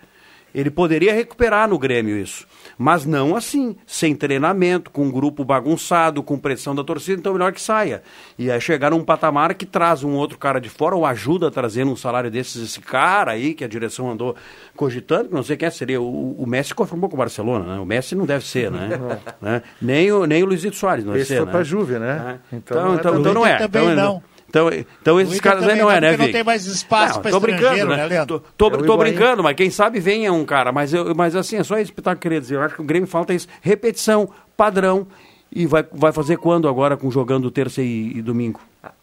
[0.54, 2.48] Ele poderia recuperar no Grêmio isso.
[2.78, 7.52] Mas não assim, sem treinamento, com um grupo bagunçado, com pressão da torcida, então melhor
[7.52, 8.02] que saia.
[8.38, 11.52] E aí chegar num patamar que traz um outro cara de fora ou ajuda a
[11.52, 14.36] trazer um salário desses, esse cara aí que a direção andou
[14.76, 17.80] cogitando, que não sei quem é, seria o, o Messi confirmou com o Barcelona, né?
[17.80, 19.00] O Messi não deve ser, né?
[19.42, 19.62] né?
[19.82, 21.52] Nem, o, nem o Luizito Soares não deve Esse ser, foi né?
[21.52, 22.40] pra Juve, né?
[22.52, 22.56] É.
[22.56, 23.22] Então Então, não é então, também.
[23.22, 23.58] então não é.
[23.58, 24.24] Também Então, não.
[24.50, 24.68] Então,
[25.02, 26.34] então esses caras aí não é, né, porque não Vic?
[26.34, 27.98] tem mais espaço pra tô brincando, estrangeiro, né?
[27.98, 28.40] né, Leandro?
[28.58, 30.72] Tô, tô, É tô brincando, mas quem sabe venha um cara.
[30.72, 32.56] Mas, eu, mas assim, é só espetáculo que eu queria dizer.
[32.56, 33.48] Eu acho que o Grêmio falta isso.
[33.62, 35.08] Repetição, padrão.
[35.52, 38.60] E vai, vai fazer quando agora com jogando terça e, e domingo?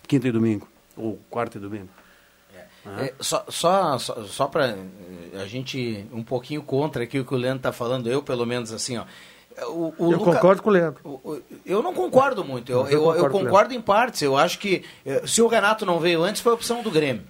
[0.07, 0.69] Quinta e domingo?
[0.97, 1.89] Ou quarta e domingo?
[2.99, 4.77] É, só só, só, só para
[5.35, 8.73] a gente um pouquinho contra aqui o que o Leandro está falando, eu pelo menos
[8.73, 9.05] assim, ó.
[9.69, 11.21] O, o Eu Luca- concordo com o Leandro.
[11.65, 12.71] Eu não concordo muito.
[12.71, 14.23] Eu, eu eu, eu concordo o concordo em partes.
[14.23, 17.23] Eu acho que eh, se o Renato não veio antes, foi a opção do Grêmio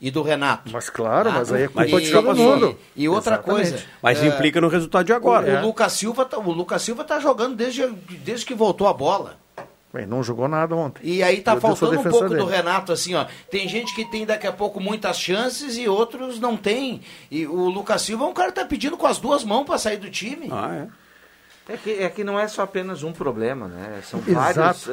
[0.00, 0.70] e do Renato.
[0.72, 2.76] Mas claro, mas aí é culpa e, de todo mundo.
[2.96, 3.70] E outra Exatamente.
[3.70, 3.84] coisa.
[4.02, 5.58] Mas eh, implica no resultado de agora.
[5.60, 8.92] O, o Lucas Silva, tá- o Lucas Silva tá jogando desde, desde que voltou a
[8.94, 9.36] bola.
[9.92, 11.00] Bem, não jogou nada ontem.
[11.06, 12.50] E aí tá Eu- eu faltando um pouco do dele.
[12.56, 13.26] Renato, assim, ó.
[13.48, 17.00] Tem gente que tem daqui a pouco muitas chances e outros não tem.
[17.30, 19.78] E o Lucas Silva é um cara que tá pedindo com as duas mãos para
[19.78, 20.48] sair do time.
[20.50, 21.03] Ah, é.
[21.68, 24.00] É que, é que não é só apenas um problema, né?
[24.02, 24.54] São Exato.
[24.60, 24.86] vários.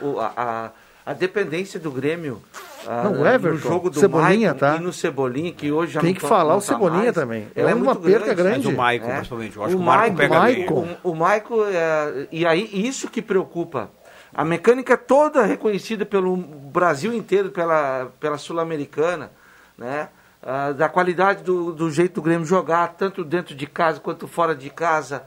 [0.00, 0.70] o- a, a,
[1.10, 2.42] a dependência do Grêmio
[2.86, 4.76] ah, Não, Everton, no jogo do Cebolinha, Maicon tá?
[4.76, 7.46] e no Cebolinha, que hoje já Tem que tá- falar o tá Cebolinha mais, também.
[7.54, 8.66] ela É uma muito perca grande.
[8.66, 9.14] Mas o Maicon, É.
[9.16, 9.56] principalmente.
[9.56, 10.58] Eu acho o que o Marco Maicon, pega bem.
[10.60, 10.88] Maicon.
[11.04, 13.90] O, o Maicon, é, e aí isso que preocupa.
[14.34, 19.30] A mecânica toda reconhecida pelo Brasil inteiro, pela, pela Sul-Americana,
[19.76, 20.08] né?
[20.42, 24.54] Ah, da qualidade do, do jeito do Grêmio jogar, tanto dentro de casa quanto fora
[24.54, 25.22] de casa.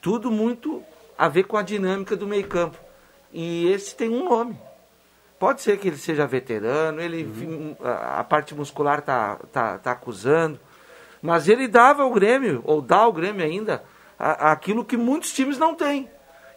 [0.00, 0.82] Tudo muito
[1.18, 2.78] a ver com a dinâmica do meio campo.
[3.32, 4.56] E esse tem um nome.
[5.38, 7.76] Pode ser que ele seja veterano, ele Uhum.
[7.82, 10.58] a, a parte muscular tá, tá, tá acusando,
[11.22, 13.82] mas ele dava ao Grêmio, ou dá ao Grêmio ainda,
[14.18, 16.08] a- aquilo que muitos times não têm.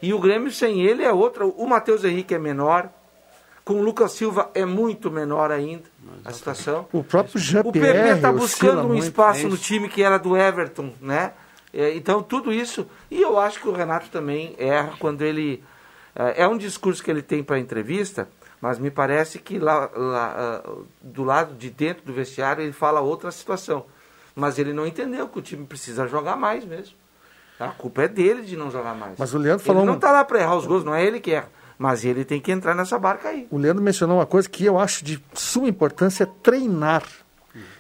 [0.02, 1.46] E o Grêmio sem ele é outra.
[1.46, 2.90] O Matheus Henrique é menor,
[3.64, 5.84] com o Lucas Silva é muito menor ainda
[6.26, 6.86] a situação.
[6.92, 10.92] O próprio O PP está buscando um espaço É no time que era do Everton,
[11.00, 11.32] né?
[11.74, 12.86] É, Então, tudo isso.
[13.14, 15.64] E eu acho que o Renato também erra quando ele.
[16.16, 18.28] É é um discurso que ele tem para a entrevista,
[18.60, 23.02] mas me parece que lá, lá, ah, do lado de dentro do vestiário ele fala
[23.02, 23.86] outra situação.
[24.36, 26.96] Mas ele não entendeu que o time precisa jogar mais mesmo.
[27.60, 29.14] A culpa é dele de não jogar mais.
[29.20, 31.20] Mas o Leandro falou Ele não está lá para errar os gols, não é ele
[31.20, 31.50] que erra.
[31.78, 33.48] Mas ele tem que entrar nessa barca aí.
[33.52, 37.04] O Leandro mencionou uma coisa que eu acho de suma importância, é treinar.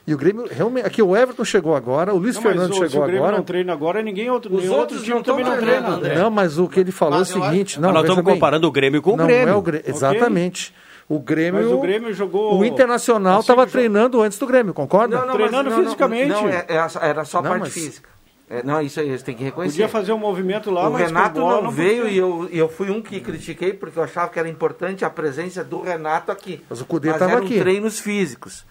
[0.05, 3.01] E o Grêmio, realmente, aqui o Everton chegou agora, o Luiz Não, Fernando o- chegou
[3.01, 3.37] o Grêmio agora.
[3.37, 5.95] não treina agora, ninguém outro, Os outros time não também não treinando, treina.
[5.97, 6.15] André.
[6.15, 8.23] Não, mas o que ele falou Mas é o seguinte, acho- não, Mas nós estamos
[8.25, 9.49] bem, comparando o Grêmio com o não Grêmio.
[9.49, 10.73] é o Grêmio, exatamente.
[11.09, 14.73] O Grêmio, Mas o Grêmio jogou- o Internacional assim, estava jogou- treinando antes do Grêmio,
[14.73, 15.17] concorda?
[15.17, 16.29] Não, não, Treinando mas não, fisicamente.
[16.29, 18.09] Não, é- era só- era só a Não, parte mas- física.
[18.49, 19.73] É, não, isso aí, você tem que reconhecer.
[19.73, 22.13] Podia fazer um movimento lá, o mas Renato bola não, veio podia.
[22.15, 25.09] e eu, e eu fui um que critiquei porque eu achava que era importante a
[25.09, 26.63] presença do Renato aqui.
[26.69, 27.57] Mas o Cudê Mas tava eram aqui.
[27.59, 28.63] treinos físicos.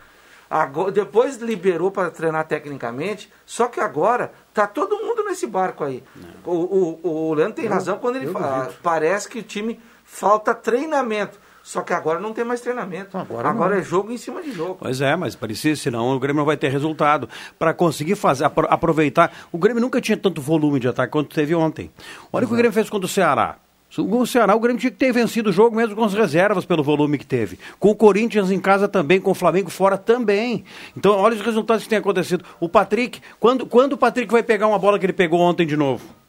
[0.54, 6.04] Agora, depois liberou para treinar tecnicamente, só que agora tá todo mundo nesse barco aí.
[6.44, 8.74] O, o, o Leandro tem razão quando ele fala, duvido.
[8.82, 11.40] parece que o time falta treinamento.
[11.62, 13.16] Só que agora não tem mais treinamento.
[13.16, 13.80] Agora Agora, não.
[13.80, 14.78] é jogo em cima de jogo.
[14.80, 17.28] Pois é, mas precisa, senão o Grêmio não vai ter resultado.
[17.58, 19.32] Para conseguir fazer, apro- aproveitar.
[19.52, 21.90] O Grêmio nunca tinha tanto volume de ataque quanto teve ontem.
[22.32, 23.56] Olha o que o Grêmio fez contra o Ceará.
[23.98, 26.82] O Ceará, o Grêmio tinha que ter vencido o jogo mesmo com as reservas pelo
[26.82, 27.58] volume que teve.
[27.78, 30.64] Com o Corinthians em casa também, com o Flamengo fora também.
[30.96, 32.44] Então, olha os resultados que têm acontecido.
[32.58, 35.76] O Patrick, quando, quando o Patrick vai pegar uma bola que ele pegou ontem de
[35.76, 36.21] novo?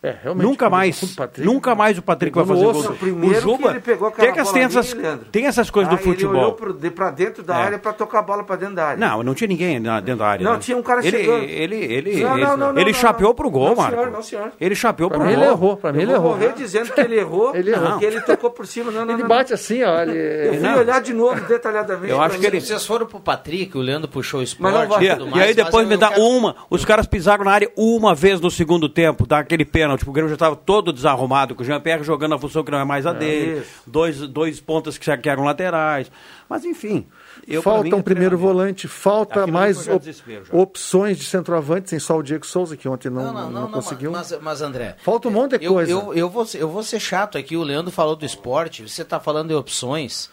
[0.00, 0.46] É, realmente.
[0.46, 1.14] Nunca mais.
[1.16, 2.70] Patrick- Nunca mais o Patrick vai fazer gol.
[2.72, 5.26] o Juba, que ele pegou aquela tem, que- bola tem essas, Leandro.
[5.32, 6.34] tem essas coisas Ah, do futebol.
[6.36, 7.62] Ele olhou pra dentro da É.
[7.64, 8.96] área para tocar a bola para dentro da área.
[8.96, 10.44] Não, não tinha ninguém dentro da área.
[10.44, 10.58] Não, né?
[10.60, 11.42] tinha um cara ele, chegando.
[11.42, 13.34] Ele, ele, Não, ele, não, não, ele não, chapeou não.
[13.34, 13.96] pro gol, Não, Marco.
[13.96, 14.52] senhor, não, senhor.
[14.60, 15.42] Ele chapeou Pra pro mim gol.
[15.42, 16.30] ele errou, pra mim Eu ele vou errou.
[16.38, 17.90] morrer dizendo que ele errou, Ele errou.
[17.90, 18.92] porque ele tocou por cima.
[18.92, 20.02] Não, não, Ele não, bate assim, ó.
[20.04, 22.08] Eu fui olhar de novo detalhadamente.
[22.12, 25.04] Eu acho que Vocês foram pro Patrick, o Leandro puxou o esporte Mas não vai.
[25.04, 26.54] E, e tudo e mais, aí depois me eu dá uma.
[26.70, 29.64] Os caras pisaram na área uma vez no segundo tempo, dá aquele
[29.96, 30.08] pênalti.
[30.08, 32.84] O Grêmio já estava todo desarrumado, com o Jean-Pierre jogando a função que não é
[32.84, 33.60] mais a dele.
[33.60, 33.82] isso.
[33.86, 36.10] Dois, dois pontas que, que eram laterais.
[36.48, 37.06] Mas enfim.
[37.46, 40.40] Eu, falta mim, um é primeiro volante, falta Aquilo mais já op- já.
[40.52, 43.70] opções de centroavante, sem só o Diego Souza, que ontem não, Não, não, não, não,
[43.70, 44.10] conseguiu.
[44.10, 44.96] Mas, mas, André.
[45.02, 45.90] Falta um monte de eu, coisa.
[45.90, 47.56] Eu, eu, vou, ser- eu vou ser chato aqui.
[47.56, 50.28] O Leandro falou do esporte, você está falando de opções.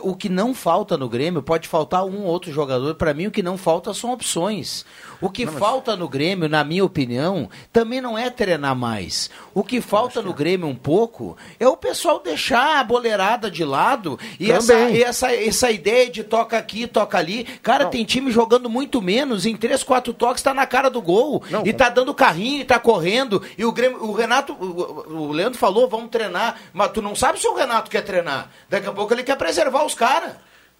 [0.00, 2.94] O que não falta no Grêmio, pode faltar um ou outro jogador.
[2.94, 4.86] Para mim, o que não falta são opções.
[5.22, 9.30] O que falta no Grêmio, na minha opinião, também não é treinar mais.
[9.54, 14.18] O que falta no Grêmio um pouco é o pessoal deixar a boleirada de lado
[14.38, 17.44] e, essa, e essa, essa ideia de toca aqui, toca ali.
[17.62, 19.46] Cara, tem time jogando muito menos.
[19.46, 21.42] Em três, quatro toques tá na cara do gol.
[21.48, 23.40] Não, e tá dando carrinho, e tá correndo.
[23.56, 26.56] E o Grêmio, o Renato, o, o Leandro falou, vamos treinar.
[26.72, 28.50] Mas tu não sabe se o Renato quer treinar.
[28.68, 30.32] Daqui a pouco ele quer preservar os caras.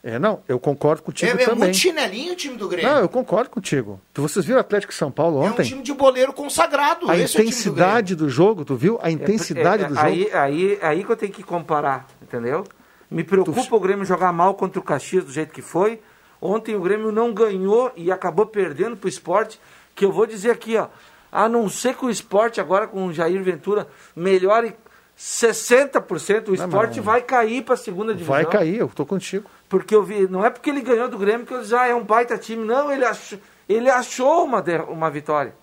[0.04, 1.58] É, não, eu concordo É, contigo é também.
[1.60, 2.90] muito chinelinho o time do Grêmio.
[2.90, 4.00] Não, eu concordo contigo.
[4.14, 5.62] Vocês viram o Atlético São Paulo é um ontem?
[5.64, 7.08] time de boleiro consagrado.
[7.08, 8.98] a Esse é o time do intensidade do, jogo, tu viu?
[9.00, 10.06] A intensidade É, do é, jogo.
[10.08, 12.64] Aí, aí, aí que eu tenho que comparar, entendeu?
[13.08, 16.00] Me preocupa o Grêmio jogar mal contra o Caxias do jeito que foi.
[16.40, 19.60] Ontem o Grêmio não ganhou e acabou perdendo pro esporte.
[19.94, 20.88] Que eu vou dizer aqui, ó.
[21.30, 23.86] A não ser que o esporte agora com o Jair Ventura
[24.16, 24.74] melhore
[25.16, 28.34] 60%, o esporte mas- vai cair para a segunda divisão.
[28.34, 29.48] Vai cair, eu tô contigo.
[29.72, 32.04] Porque eu vi, não é porque ele ganhou do Grêmio que disse, ah, é um
[32.04, 32.62] baita time.
[32.62, 35.54] Não, ele achou, ele achou uma, uma vitória.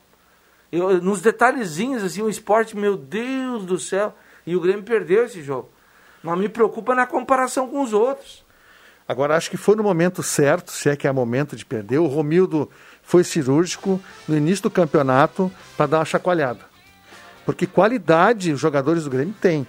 [0.71, 4.15] Eu, nos detalhezinhos, assim, o esporte, meu Deus do céu.
[4.47, 5.69] E o Grêmio perdeu esse jogo.
[6.23, 8.43] Mas me preocupa na comparação com os outros.
[9.07, 11.99] Agora, acho que foi no momento certo, se é que é momento de perder.
[11.99, 12.67] O Romildo
[13.03, 16.61] foi cirúrgico no início do campeonato para dar uma chacoalhada.
[17.45, 19.67] Porque qualidade os jogadores do Grêmio têm.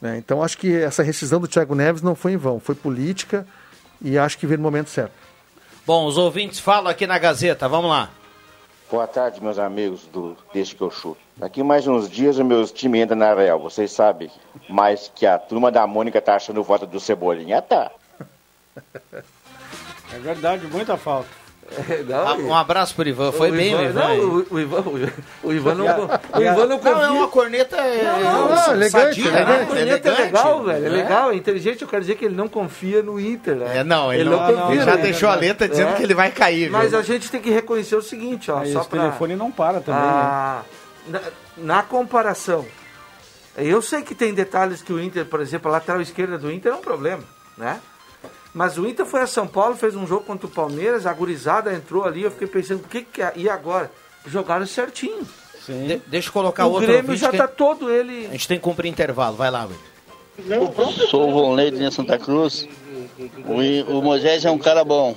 [0.00, 0.18] né?
[0.18, 2.58] Então, acho que essa rescisão do Thiago Neves não foi em vão.
[2.58, 3.46] Foi política
[4.02, 5.12] e acho que veio no momento certo.
[5.86, 8.10] Bom, os ouvintes falam aqui na Gazeta, vamos lá.
[8.90, 11.20] Boa tarde, meus amigos do Deixa que eu chuto.
[11.36, 13.58] Daqui mais uns dias o meu time entra na Real.
[13.58, 14.30] Vocês sabem
[14.68, 17.90] mais que a turma da Mônica tá achando volta do Cebolinha, tá?
[20.12, 21.39] É verdade, muita falta.
[22.12, 24.00] Ah, um abraço pro Ivan, foi O bem o Ivan- Ivan.
[24.00, 27.02] não, o, o Ivan, o, o Ivan não, o Ivan não Não, confia.
[27.06, 29.48] é uma corneta é, Não, não, é, elegante, sadia, elegante.
[29.50, 29.62] né?
[29.62, 30.76] A corneta é legal, velho.
[30.86, 30.96] É né?
[31.02, 31.82] legal, é inteligente.
[31.82, 33.78] Eu quero dizer que ele não confia no Inter, né?
[33.78, 35.70] É, não, ele não- ele já deixou a Inter, letra né?
[35.72, 36.70] dizendo que ele vai cair?
[36.70, 38.56] Mas a gente tem que reconhecer o seguinte, ó.
[38.58, 39.00] Só esse pra...
[39.00, 40.08] telefone não para também, né?
[40.10, 40.62] Ah,
[41.06, 41.20] na,
[41.56, 42.66] na comparação,
[43.56, 46.72] eu sei que tem detalhes que o Inter, por exemplo, a lateral esquerda do Inter
[46.72, 47.22] é um problema,
[47.56, 47.78] né?
[48.52, 51.72] Mas o Inter foi a São Paulo, fez um jogo contra o Palmeiras, a gurizada
[51.72, 53.32] entrou ali, eu fiquei pensando, o que que é?
[53.36, 53.90] E agora?
[54.26, 55.26] Jogaram certinho.
[55.68, 58.26] De- deixa eu colocar o outro Grêmio ouvinte já que- tá todo ele...
[58.26, 59.80] A gente tem que cumprir intervalo, vai lá, velho.
[61.08, 62.66] Sou o Volney de Linha Santa Cruz.
[63.46, 65.14] O, o Moisés é um cara bom.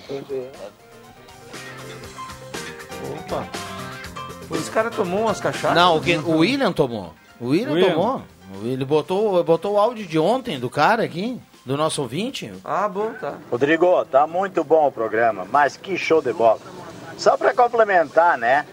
[3.19, 3.47] Opa.
[4.55, 5.75] Esse cara tomou umas cachaças.
[5.75, 7.13] Não, o, que- o William tomou.
[7.39, 7.93] O William, William.
[7.93, 8.21] tomou.
[8.63, 12.51] Ele botou, botou o áudio de ontem do cara aqui, do nosso ouvinte.
[12.63, 13.35] Ah, bom, tá.
[13.49, 16.59] Rodrigo, tá muito bom o programa, mas que show de bola.
[17.17, 18.65] Só para complementar, né?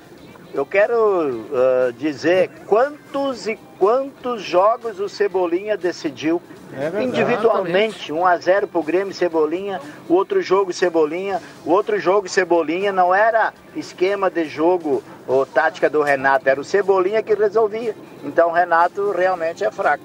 [0.53, 7.05] Eu quero ah, dizer quantos e quantos jogos o Cebolinha decidiu verdade.
[7.05, 8.13] individualmente.
[8.13, 13.15] 1 a 0 pro Grêmio Cebolinha, o outro jogo Cebolinha, o outro jogo Cebolinha não
[13.15, 17.95] era esquema de jogo ou tática do Renato, era o Cebolinha que resolvia.
[18.25, 20.03] Então o Renato realmente é fraco.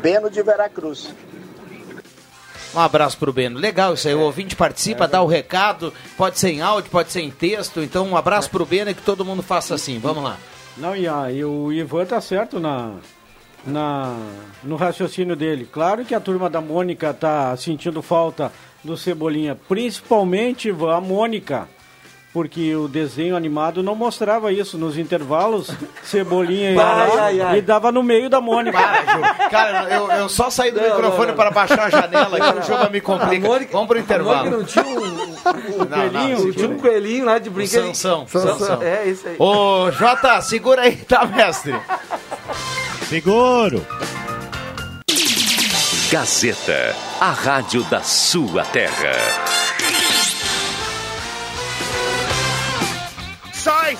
[0.00, 1.12] Beno de Veracruz.
[2.74, 3.58] Um abraço pro Beno.
[3.58, 4.14] Legal isso aí.
[4.14, 5.92] O ouvinte participa, dá o recado.
[6.16, 7.80] Pode ser em áudio, pode ser em texto.
[7.82, 9.98] Então, um abraço pro Beno e que todo mundo faça assim.
[9.98, 10.36] Vamos lá.
[10.76, 12.94] Não, e, a- e o Ivan tá certo na,
[13.64, 14.16] na,
[14.64, 15.68] no raciocínio dele.
[15.70, 18.50] Claro que a turma da Mônica tá sentindo falta
[18.82, 21.68] do Cebolinha, principalmente Ivan, a Mônica.
[22.34, 24.76] Porque o desenho animado não mostrava isso.
[24.76, 25.70] Nos intervalos,
[26.02, 27.58] Cebolinha ia Ai, lá ai, ai.
[27.58, 28.76] e dava no meio da Mônica.
[29.48, 33.00] Cara, eu, eu só saí do microfone para baixar a janela aqui, o jogo me
[33.00, 33.48] complica.
[33.70, 34.50] Vamos pro intervalo.
[34.50, 37.86] não tinha um, Não, não, um, tinha um coelhinho lá de brinquedo.
[37.94, 38.58] Sansão, Sansão.
[38.58, 38.82] Sansão.
[38.82, 39.36] É, isso aí.
[39.38, 41.72] Ô, Jota, segura aí, tá, mestre?
[43.08, 43.86] Seguro.
[46.10, 49.12] Gazeta, a rádio da sua terra.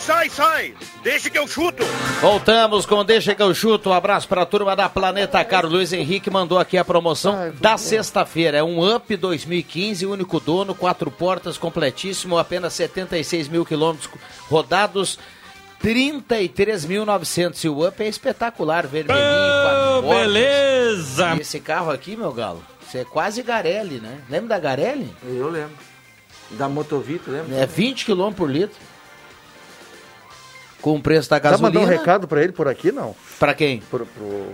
[0.04, 0.74] Sai, sai!
[1.02, 1.82] Deixa que eu chuto!
[2.20, 3.88] Voltamos com Deixa que eu chuto.
[3.88, 5.66] Um abraço para a turma da Planeta Caro.
[5.66, 8.58] Luiz Henrique mandou aqui a promoção da sexta-feira.
[8.58, 14.10] É um Up 2015, único dono, quatro portas, completíssimo, apenas 76 mil quilômetros
[14.46, 15.18] rodados.
[15.82, 20.18] 33.900 e o Up é espetacular, vermelhinho, quatro portas.
[20.18, 21.34] beleza!
[21.34, 24.18] E esse carro aqui, meu galo, você é quase Garelli, né?
[24.28, 25.10] Lembra da Garelli?
[25.26, 25.76] Eu lembro.
[26.50, 27.56] Da Motovito, lembra?
[27.56, 28.76] É 20 km por litro.
[30.84, 31.86] Com o preço da Já mandou gasolina.
[31.86, 33.16] um recado pra ele por aqui, não?
[33.40, 33.80] Pra quem?
[33.90, 34.52] Pro, pro-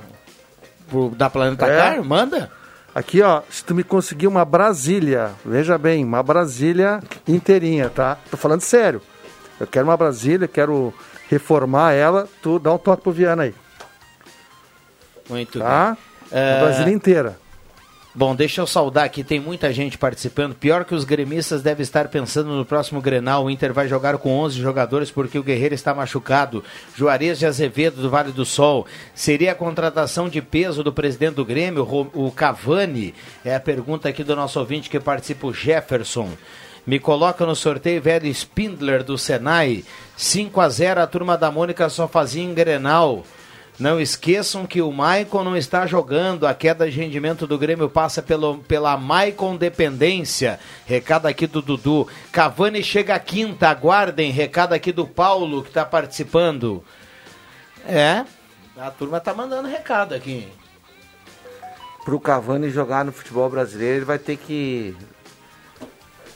[0.89, 1.77] Pro- da Planeta É.
[1.77, 2.05] Car?
[2.05, 2.53] Manda.
[2.95, 8.17] Aqui, ó, se tu me conseguir uma Brasília, veja bem, uma Brasília inteirinha, tá?
[8.31, 9.03] Tô falando sério.
[9.59, 10.95] Eu quero uma Brasília, quero
[11.29, 13.55] reformar ela, tu dá um toque pro Viana aí,
[15.29, 15.97] Muito tá?
[16.31, 16.39] bem.
[16.39, 17.37] A É, Brasília inteira.
[18.13, 20.53] Bom, deixa eu saudar aqui, tem muita gente participando.
[20.57, 23.45] Pior que os gremistas devem estar pensando no próximo Grenal.
[23.45, 26.65] O Inter vai jogar com 11 jogadores porque o Guerreiro está machucado.
[26.97, 28.85] Juarez de Azevedo, do Vale do Sol.
[29.15, 33.15] Seria a contratação de peso do presidente do Grêmio, o Cavani?
[33.45, 36.31] É a pergunta aqui do nosso ouvinte que participa, o Jefferson.
[36.85, 39.85] Me coloca no sorteio velho Spindler do Senai.
[40.17, 43.25] 5 a 0 a turma da Mônica só fazia em Grenal.
[43.81, 46.47] Não esqueçam que o Maicon não está jogando.
[46.47, 50.61] A queda de rendimento do Grêmio passa pelo, pela Maicon dependência.
[50.85, 52.07] Recado aqui do Dudu.
[52.31, 54.31] Cavani chega quinta, aguardem.
[54.31, 56.85] Recado aqui do Paulo, que está participando.
[57.87, 58.27] É,
[58.77, 60.47] a turma tá mandando recado aqui.
[62.05, 64.95] para o Cavani jogar no futebol brasileiro, ele vai ter que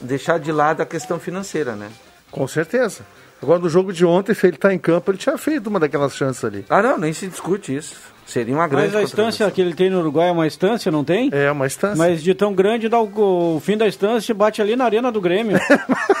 [0.01, 1.91] deixar de lado a questão financeira, né?
[2.31, 3.05] Com certeza.
[3.45, 6.15] Agora, no jogo de ontem, se ele tá em campo, ele tinha feito uma daquelas
[6.15, 6.65] chances ali.
[6.67, 7.95] Ah, não, nem se discute isso.
[8.25, 11.03] Seria uma grande Mas a estância que ele tem no Uruguai é uma estância, não
[11.03, 11.29] tem?
[11.31, 11.95] É, uma estância.
[11.95, 15.21] Mas de tão grande, dá o, o fim da estância bate ali na arena do
[15.21, 15.57] Grêmio.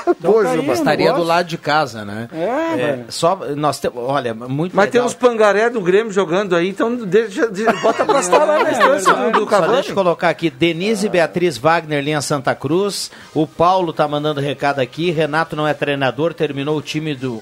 [0.07, 2.27] Um Pois, carinho, estaria do lado de casa, né?
[2.31, 3.05] É, velho.
[3.09, 5.07] só nós temos, olha, muito Mas tem legal.
[5.07, 9.13] uns pangaré do Grêmio jogando aí, então deixa, de- bota pra estar lá na estância
[9.13, 9.73] do, do Só Cavani.
[9.73, 13.09] deixa eu colocar aqui, Denise Beatriz Wagner, linha Santa Cruz.
[13.33, 15.09] O Paulo tá mandando recado aqui.
[15.09, 17.41] Renato não é treinador, terminou o time do,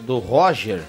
[0.00, 0.80] do Roger.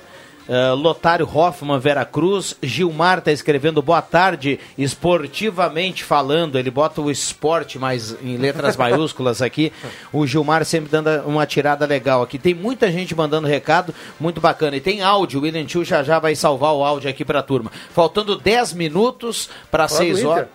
[0.48, 2.56] Uh, Lotário Hoffman, Veracruz.
[2.62, 6.60] Gilmar tá escrevendo boa tarde, esportivamente falando.
[6.60, 9.74] Ele bota o esporte mais em letras maiúsculas aqui.
[10.14, 12.38] O Gilmar sempre dando uma tirada legal aqui.
[12.38, 14.78] Tem muita gente mandando recado, muito bacana.
[14.78, 17.72] E tem áudio, o William Tio já já vai salvar o áudio aqui pra turma.
[17.92, 20.30] Faltando 10 minutos para Fala do 6 Inter.
[20.32, 20.48] horas.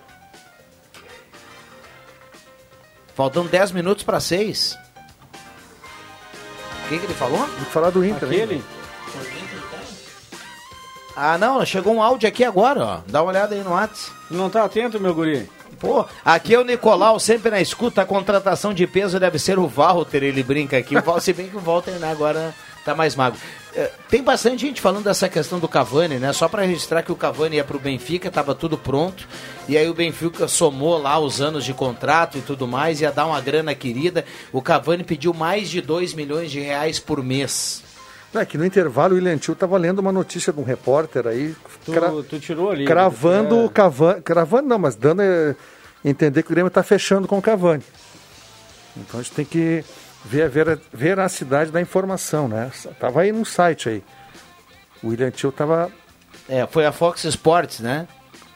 [3.14, 4.78] Faltando 10 minutos para 6.
[6.84, 7.38] O que, que ele falou?
[7.38, 8.28] Vou falar do Inter.
[8.28, 8.54] Aquele?
[8.54, 8.62] hein?
[11.22, 13.00] Ah, não, chegou um áudio aqui agora, ó.
[13.06, 14.10] Dá uma olhada aí no WhatsApp.
[14.30, 15.46] Não tá atento, meu guri?
[15.78, 18.00] Pô, aqui é o Nicolau, sempre na escuta.
[18.00, 20.96] A contratação de peso deve ser o Walter, ele brinca aqui.
[20.96, 22.54] O Walter, se bem que o Walter né, agora
[22.86, 23.38] tá mais magro.
[23.76, 26.32] É, tem bastante gente falando dessa questão do Cavani, né?
[26.32, 29.28] Só para registrar que o Cavani ia pro Benfica, tava tudo pronto.
[29.68, 33.26] E aí o Benfica somou lá os anos de contrato e tudo mais, ia dar
[33.26, 34.24] uma grana querida.
[34.50, 37.89] O Cavani pediu mais de 2 milhões de reais por mês.
[38.32, 41.26] Não, é que no intervalo o William Tio estava lendo uma notícia de um repórter
[41.26, 41.54] aí,
[41.84, 42.84] Tu, cra- tu tirou ali.
[42.84, 43.64] cravando É.
[43.64, 44.22] o Cavani.
[44.22, 45.54] Cravando não, mas dando a
[46.04, 47.82] entender que o Grêmio está fechando com o Cavani.
[48.96, 49.84] Então a gente tem que
[50.24, 52.70] ver a vera- veracidade da informação, né?
[53.00, 54.04] Tava aí no site aí.
[55.02, 55.90] O William Tio tava.
[56.48, 58.06] É, foi a Fox Sports, né?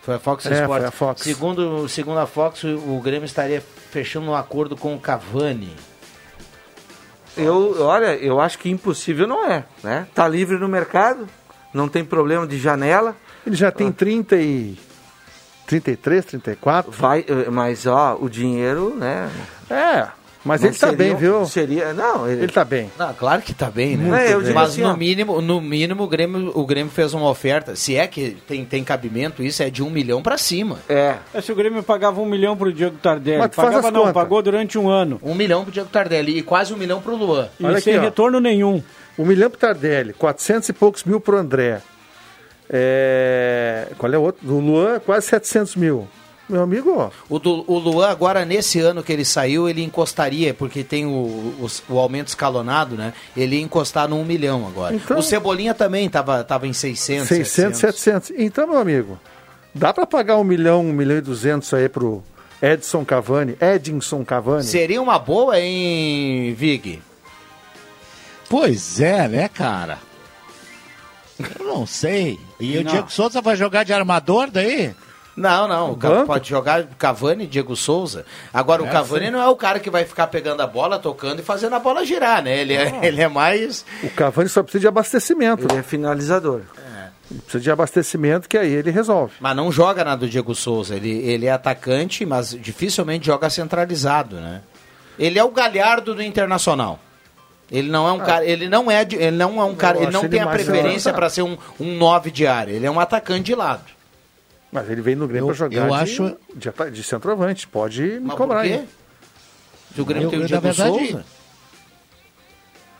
[0.02, 0.68] Foi a Fox É, Sports.
[0.76, 1.22] foi a Fox.
[1.22, 5.74] Segundo, segundo a Fox, o, o Grêmio estaria fechando um acordo com o Cavani.
[7.36, 10.06] Eu, olha, eu acho que impossível não é, né?
[10.14, 11.28] Tá livre no mercado,
[11.72, 13.16] não tem problema de janela.
[13.46, 14.78] Ele já tem 30 e.
[15.66, 16.92] 33, 34.
[16.92, 19.30] Vai, eh, mas ó, o dinheiro, né?
[19.70, 20.08] É,
[20.44, 21.46] mas não ele tá seria bem, um- viu?
[21.46, 22.90] Seria, não, ele, Ele tá bem.
[22.98, 24.28] Não, claro que tá bem, né?
[24.28, 24.52] É, eu bem.
[24.52, 27.74] Mas assim, no mínimo, no mínimo o Grêmio, o Grêmio fez uma oferta.
[27.74, 30.78] Se é que tem, tem cabimento, isso é de um milhão pra cima.
[30.88, 31.16] É.
[31.32, 33.38] É, se o Grêmio pagava um milhão pro Diego Tardelli.
[33.38, 34.14] Mas Pagava não, contas.
[34.14, 35.18] pagou durante um ano.
[35.22, 37.48] Um milhão pro Diego Tardelli e quase um milhão pro Luan.
[37.58, 38.04] E Olha sem aqui, ó.
[38.04, 38.82] retorno nenhum.
[39.18, 41.80] Um milhão pro Tardelli, 400 e poucos mil pro André.
[42.68, 44.46] É, Qual é o outro?
[44.46, 46.08] Do Luan, quase 700 mil.
[46.48, 47.10] Meu amigo, ó.
[47.28, 51.54] O, do- o Luan, agora, nesse ano que ele saiu, ele encostaria, porque tem o,
[51.58, 53.14] os- o aumento escalonado, né?
[53.36, 54.94] Ele ia encostar no 1 milhão agora.
[54.94, 58.32] Então- o Cebolinha também tava, tava em 600, 600, 700.
[58.36, 59.18] Então, meu amigo,
[59.74, 62.22] dá para pagar um milhão, um milhão e duzentos aí pro
[62.60, 64.64] Edson Cavani, Edinson Cavani?
[64.64, 67.00] Seria uma boa, hein, Vig?
[68.48, 69.98] Pois é, né, cara?
[71.58, 72.38] Eu não sei.
[72.60, 72.92] E o Não.
[72.92, 74.94] Diego Souza vai jogar de armador daí?
[75.36, 75.92] Não, não.
[75.92, 76.26] O Ca- banco?
[76.26, 78.24] pode jogar Cavani, Diego Souza.
[78.52, 79.32] Agora, o É, Cavani sim.
[79.32, 82.04] não é o cara que vai ficar pegando a bola, tocando e fazendo a bola
[82.04, 82.56] girar, né?
[82.60, 83.84] Ele é, ele é mais.
[84.02, 85.66] O Cavani só precisa de abastecimento.
[85.68, 86.62] Ele é finalizador.
[87.30, 89.32] Ele precisa de abastecimento que aí ele resolve.
[89.40, 90.94] Mas não joga na do Diego Souza.
[90.94, 94.60] Ele, ele é atacante, mas dificilmente joga centralizado, né?
[95.18, 97.00] Ele é o galhardo do Internacional.
[97.72, 100.04] Ele não é um cara, ele não é, de- ele não é um cara, ele
[100.06, 102.70] acho não ele tem a mais preferência para ser um, um 9 de área.
[102.72, 103.82] Ele é um atacante de lado.
[104.74, 107.66] Mas ele vem no Grêmio para jogar eu de, acho- de, de centroavante.
[107.68, 108.72] Pode me Mas cobrar por quê?
[108.74, 108.88] aí.
[109.94, 111.24] Se o Grêmio Eu- tem o Diego verdade, Souza.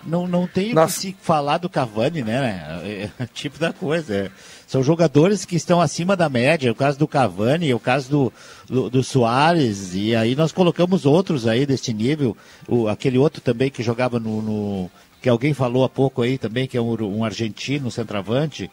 [0.07, 0.95] Não, não tem o Nossa.
[0.95, 2.81] que se falar do Cavani, né?
[2.85, 4.15] É, é tipo da coisa.
[4.15, 4.31] é.
[4.67, 6.71] São jogadores que estão acima da média.
[6.71, 8.33] O caso do Cavani, o caso do,
[8.67, 9.95] do, do Soares.
[9.95, 12.37] E aí nós colocamos outros aí desse nível.
[12.69, 14.91] O, aquele outro também que jogava no, no-
[15.23, 18.71] Que alguém falou há pouco aí também, que é um, um argentino, um centroavante.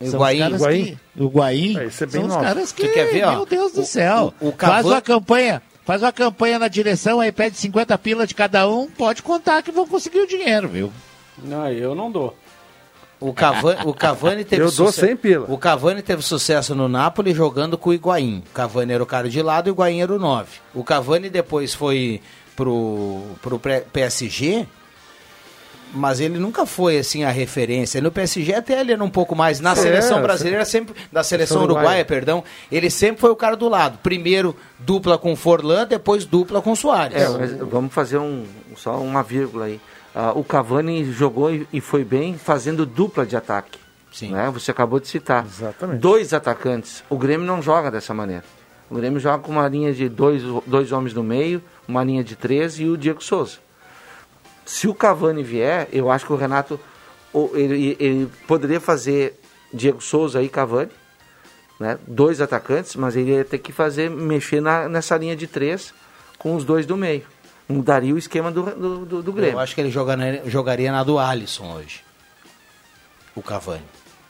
[0.00, 0.38] Os Higuaín.
[0.40, 1.72] caras Higuaín.
[1.74, 1.78] que-.
[1.80, 2.86] É, é são os caras que.
[2.86, 3.30] Tu quer ver, ó?
[3.32, 4.34] Meu Deus do O- céu.
[4.40, 5.62] o- o Faz uma campanha.
[5.84, 9.70] Faz uma campanha na direção, aí pede 50 pila de cada um, pode contar que
[9.70, 10.92] vão conseguir o dinheiro, viu?
[11.42, 12.36] Não, eu não dou.
[13.20, 15.46] O Cavani, o Cavani teve Eu dou suce- 100 pila.
[15.48, 18.42] O Cavani teve sucesso no Napoli jogando com o Higuaín.
[18.50, 20.48] O Cavani era o cara de lado e o Higuaín era o 9.
[20.74, 22.20] O Cavani depois foi
[22.56, 23.58] pro, pro
[23.92, 24.66] PSG,
[25.96, 28.00] mas ele nunca foi assim a referência.
[28.00, 29.58] No PSG até ele era um pouco mais.
[29.60, 30.94] Na É, seleção brasileira, sempre.
[31.12, 31.80] Da seleção Uruguaia.
[31.84, 33.98] uruguaia, perdão, ele sempre foi o cara do lado.
[34.02, 37.16] Primeiro dupla com Forlan, depois dupla com Soares.
[37.20, 38.44] É, mas vamos fazer um,
[38.76, 39.80] só uma vírgula aí.
[40.14, 43.78] Ah, o Cavani jogou e, e foi bem fazendo dupla de ataque.
[44.12, 44.30] Sim.
[44.30, 44.50] Né?
[44.52, 45.44] Você acabou de citar.
[45.44, 45.98] Exatamente.
[45.98, 47.04] Dois atacantes.
[47.10, 48.44] O Grêmio não joga dessa maneira.
[48.88, 52.34] O Grêmio joga com uma linha de dois, dois homens no meio, uma linha de
[52.36, 53.58] três e o Diego Souza.
[54.66, 56.78] Se o Cavani vier, eu acho que o Renato
[57.54, 59.38] ele, ele poderia fazer
[59.72, 60.90] Diego Souza e Cavani,
[61.78, 61.98] né?
[62.06, 65.94] dois atacantes, mas ele ia ter que fazer, mexer na, nessa linha de três
[66.38, 67.22] com os dois do meio.
[67.68, 69.54] Mudaria o esquema do, do, do, do Grêmio.
[69.54, 72.04] Eu acho que ele jogaria, jogaria na do Alisson hoje.
[73.34, 73.82] O Cavani.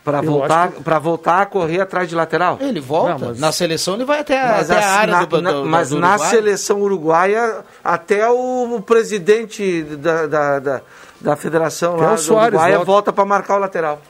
[0.07, 2.59] Para voltar, pra voltar a correr atrás de lateral.
[2.61, 3.19] Ele volta.
[3.19, 5.53] Não, mas- Na seleção ele vai até, Mas, até a a- área na, do, na-
[5.53, 6.31] do, mas do na Uruguai.
[6.31, 10.81] seleção uruguaia, até o, presidente da, da, da,
[11.21, 12.87] da federação Que é lá o do Soares, Uruguaia volta.
[12.93, 14.01] volta para marcar o lateral.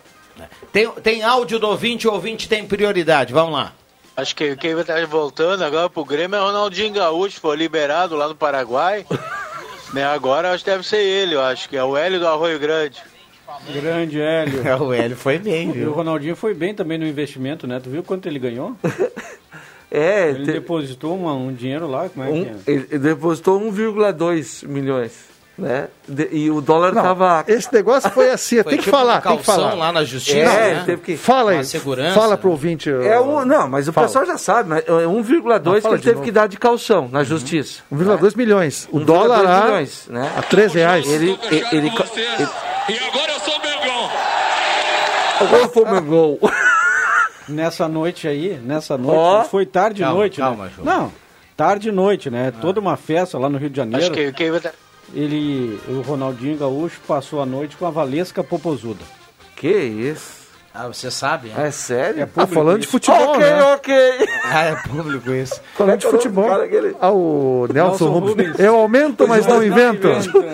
[0.70, 3.32] Tem, tem áudio do ouvinte, o ouvinte tem prioridade.
[3.32, 3.72] Vamos lá.
[4.14, 8.14] Acho que quem vai estar voltando agora pro Grêmio é o Ronaldinho Gaúcho, foi liberado
[8.14, 9.06] lá no Paraguai.
[9.94, 12.58] né, agora acho que deve ser ele, eu acho que é o Hélio do Arroio
[12.58, 13.02] Grande.
[13.72, 14.62] Grande Hélio.
[14.84, 17.80] o Hélio foi bem, E o Ronaldinho foi bem também no investimento, né?
[17.82, 18.74] Tu viu quanto ele ganhou?
[19.88, 22.74] É, Ele te- depositou uma- um dinheiro lá, como é um- que é?
[22.74, 25.12] ele ele depositou 1,2 milhões.
[25.56, 25.86] Né?
[26.06, 27.44] De- e o dólar Não, tava.
[27.48, 29.74] esse negócio foi assim, Foi tem que tipo falar, um tem que calção falar.
[29.74, 30.82] lá na justiça, É, né?
[30.84, 31.16] teve que.
[31.16, 32.36] Fala aí, Uma segurança, fala né?
[32.36, 32.90] pro ouvinte.
[32.90, 34.06] É um, não, mas o Fala.
[34.08, 36.24] pessoal já sabe, mas é 1,2 Não, que fala ele de teve novo.
[36.24, 37.80] que dar de calção na justiça.
[37.90, 38.88] 1,2 milhões.
[38.90, 40.30] O 1,2 dólar a, milhões, né?
[40.36, 41.06] a 3 reais.
[41.08, 44.10] Ele, ele, ele, E agora eu sou o Mengão.
[45.90, 46.40] Meu gol.
[47.48, 49.44] Nessa noite aí, nessa noite, Ó.
[49.44, 50.70] foi tarde e Calma, noite, calma, né?
[50.74, 50.84] João.
[50.86, 51.12] Não,
[51.56, 52.52] tarde e noite, né?
[52.60, 54.14] Toda uma festa lá no Rio de Acho Janeiro.
[54.14, 54.72] que quem vai estar.
[55.14, 59.04] Ele, o Ronaldinho Gaúcho passou a noite com a Valesca Popozuda.
[59.54, 60.45] Que isso?
[60.78, 61.68] Ah, você sabe, né?
[61.68, 62.22] É sério?
[62.22, 62.92] É Ah, falando de isso.
[62.92, 63.62] futebol, ok, né?
[63.74, 63.94] ok.
[64.44, 65.60] Ah, é público isso.
[65.76, 66.48] Falando de é futebol.
[66.48, 66.94] cara aquele?
[67.00, 68.58] Ah, o Nelson, Nelson Rubens.
[68.58, 70.08] Eu aumento, mas não invento.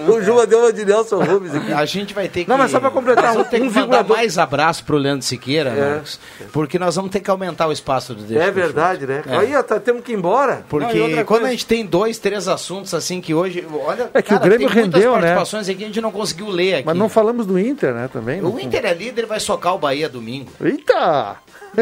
[0.09, 1.73] O Juba deu uma de Nelson Rubens aqui.
[1.73, 2.49] A gente vai ter que.
[2.51, 5.71] Não, mas só pra completar, vamos ter que 1,2 mandar mais abraço pro Leandro Siqueira,
[5.71, 5.91] É.
[5.91, 6.21] Marcos.
[6.53, 9.23] Porque nós vamos ter que aumentar o espaço do Deixa É verdade, né?
[9.29, 9.37] É.
[9.39, 10.65] Aí, ó, tá, temos que ir embora.
[10.69, 13.67] Porque Não, quando a gente tem dois, três assuntos assim que hoje.
[13.85, 15.21] Olha, É que o Grêmio tem muitas rendeu, né?
[15.21, 16.87] participações aqui que a gente não conseguiu ler aqui.
[16.87, 18.09] Mas não falamos do Inter, né?
[18.13, 18.41] Também.
[18.43, 20.53] O Inter é líder, ele vai socar o Bahia domingo.
[20.61, 21.37] Eita!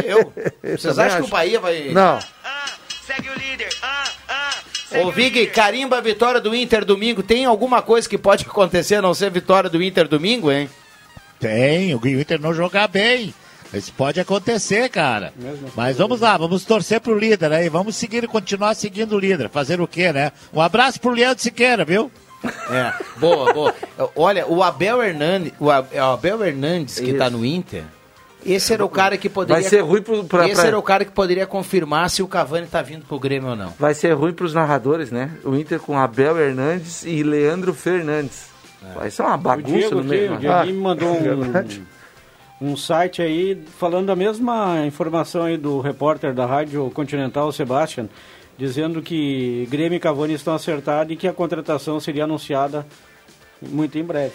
[0.05, 0.33] Eu.
[0.63, 1.31] Vocês acham que o acho.
[1.31, 1.91] Bahia vai.
[1.91, 2.19] Não.
[5.05, 7.23] Ô, Vig, carimba a vitória do Inter domingo.
[7.23, 10.69] Tem alguma coisa que pode acontecer a não ser vitória do Inter domingo, hein?
[11.39, 13.33] Tem, o Inter não jogar bem.
[13.73, 15.33] Isso pode acontecer, cara.
[15.77, 17.69] Mas vamos lá, vamos torcer pro líder aí.
[17.69, 19.49] Vamos seguir, continuar seguindo o líder.
[19.49, 20.33] Fazer o quê, né?
[20.53, 22.11] Um abraço pro Leandro Siqueira, viu?
[22.71, 23.75] É, boa, boa.
[24.17, 27.19] Olha, o Abel Hernandes, o o Abel Hernandes que Isso.
[27.19, 27.85] tá no Inter.
[28.45, 29.61] Esse era o cara que poderia.
[29.61, 32.29] Vai ser ruim pro- pra- Esse pra- era o cara que poderia confirmar se o
[32.29, 33.75] Cavani tá vindo pro Grêmio ou não.
[33.79, 35.31] Vai ser ruim pros narradores, né?
[35.45, 38.49] O Inter com Abel Hernandes e Leandro Fernandes.
[38.95, 40.31] Vai ser uma O bagunça Diego, no meio.
[40.31, 40.39] o né?
[40.41, 41.35] Dieguinho me mandou é
[42.63, 48.09] um, um site aí falando a mesma informação aí do repórter da Rádio Continental, Sebastian,
[48.57, 52.87] dizendo que Grêmio e Cavani estão acertados e que a contratação seria anunciada
[53.61, 54.33] muito em breve.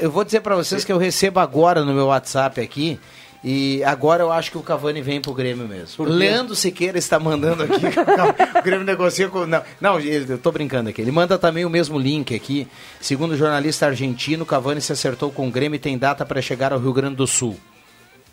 [0.00, 2.98] Eu vou dizer pra vocês que eu recebo agora no meu WhatsApp aqui.
[3.44, 6.04] E agora eu acho que o Cavani vem pro Grêmio mesmo.
[6.04, 7.74] Leandro Siqueira está mandando aqui.
[8.58, 9.46] o Grêmio negocia com.
[9.46, 11.00] Não, não, eu tô brincando aqui.
[11.00, 12.66] Ele manda também o mesmo link aqui.
[13.00, 16.72] Segundo o jornalista argentino, Cavani se acertou com o Grêmio e tem data para chegar
[16.72, 17.56] ao Rio Grande do Sul.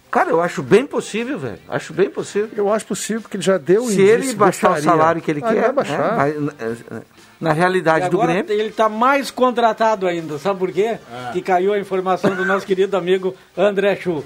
[0.10, 1.60] Cara, eu acho bem possível, velho.
[1.68, 2.50] Acho bem possível.
[2.56, 4.80] Eu acho possível, porque ele já deu Se ele baixar gostaria.
[4.80, 5.98] o salário que ele Ah, quer, vai baixar.
[6.00, 6.16] né?
[6.16, 7.02] Vai-
[7.44, 8.46] na, realidade E do Grêmio.
[8.52, 10.98] ele está mais contratado ainda, sabe por quê?
[11.12, 11.30] Ah.
[11.34, 14.24] Que caiu a informação do nosso querido amigo André Chu.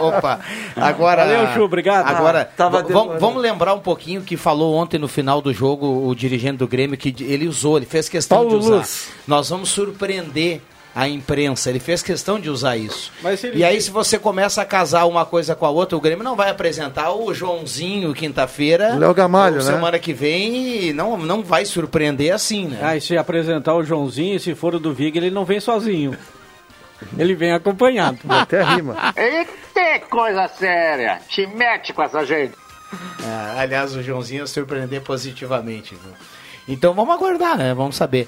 [0.00, 0.40] Opa!
[0.76, 1.24] Agora.
[1.24, 2.08] Valeu, Chu, obrigado.
[2.08, 6.14] Agora, Ah, vamos, vamos lembrar um pouquinho que falou ontem no final do jogo o
[6.14, 8.76] dirigente do Grêmio, que ele usou, ele fez questão Paulo de usar.
[8.76, 9.08] Luz.
[9.26, 10.60] Nós vamos surpreender
[10.96, 13.12] a imprensa, ele fez questão de usar isso.
[13.22, 15.94] Mas se ele E aí, se você começa a casar uma coisa com a outra,
[15.94, 18.94] o Grêmio não vai apresentar o Joãozinho quinta-feira.
[18.94, 19.60] Léo Gamalho, né?
[19.60, 22.78] Semana que vem e não, não vai surpreender assim, né?
[22.82, 26.16] Ah, e se apresentar o Joãozinho, se for o do Vig, ele não vem sozinho.
[27.18, 28.18] Ele vem acompanhado.
[28.26, 28.96] Até rima.
[29.14, 31.20] Eita, coisa séria.
[31.28, 32.54] Te mete com essa gente.
[33.22, 35.94] É, aliás, o Joãozinho ia surpreender positivamente.
[35.94, 36.14] viu?
[36.66, 37.74] Então vamos aguardar, né?
[37.74, 38.26] Vamos saber.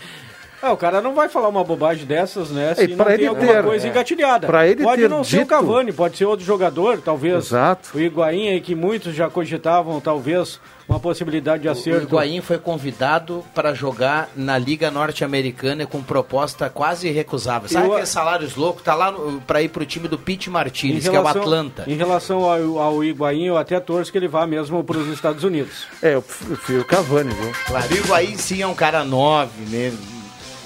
[0.61, 2.75] Ah, o cara não vai falar uma bobagem dessas, né?
[2.75, 3.91] Se Ei, não pra tem ele alguma ter- coisa é.
[3.91, 4.47] engatilhada.
[4.47, 7.47] Pra ele pode ter não ser o dito- Cavani, pode ser outro jogador, talvez.
[7.47, 7.91] Exato.
[7.95, 12.03] O Higuaín aí, que muitos já cogitavam, talvez, uma possibilidade de O acerto.
[12.03, 17.69] Higuaín foi convidado para jogar na Liga Norte-Americana com proposta quase irrecusável.
[17.69, 18.83] Sabe Eu- aqueles salários loucos?
[18.83, 19.15] Tá lá
[19.47, 21.85] para ir pro time do Pete Martinez, que é o Atlanta.
[21.87, 25.45] Em relação ao, ao Higuaín, eu até torço que ele vá mesmo para os Estados
[25.45, 25.87] Unidos.
[26.03, 27.53] É, eu prefiro o Cavani, viu?
[27.67, 30.18] Claro, o Higuaín sim é um cara nove mesmo.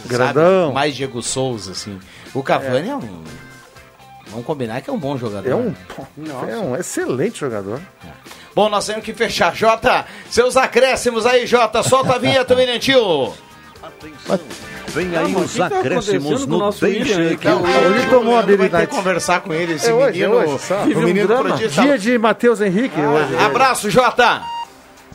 [0.07, 0.63] Grandão.
[0.65, 0.75] sabe?
[0.75, 1.99] Mais Diego Souza, assim.
[2.35, 3.23] O Cavani é, um...
[4.29, 5.51] Vamos combinar que é um bom jogador.
[5.51, 5.75] É um,
[6.17, 6.53] né?
[6.53, 7.81] é um excelente jogador.
[8.55, 9.55] Bom, nós temos que fechar.
[9.55, 11.83] Jota, seus acréscimos aí, Jota.
[11.83, 13.33] Solta a vinheta, William Tio.
[14.89, 18.37] Vem Ah, aí os tá acréscimos no nosso Deixa William que eu Ele tomou a
[18.37, 18.87] Vai ter habilidade.
[18.87, 20.41] que conversar com ele, esse É hoje, menino.
[20.41, 20.63] é hoje,
[20.95, 21.83] o um menino prodígio.
[21.83, 23.37] Dia de Matheus Henrique hoje.
[23.37, 24.43] Abraço, Jota.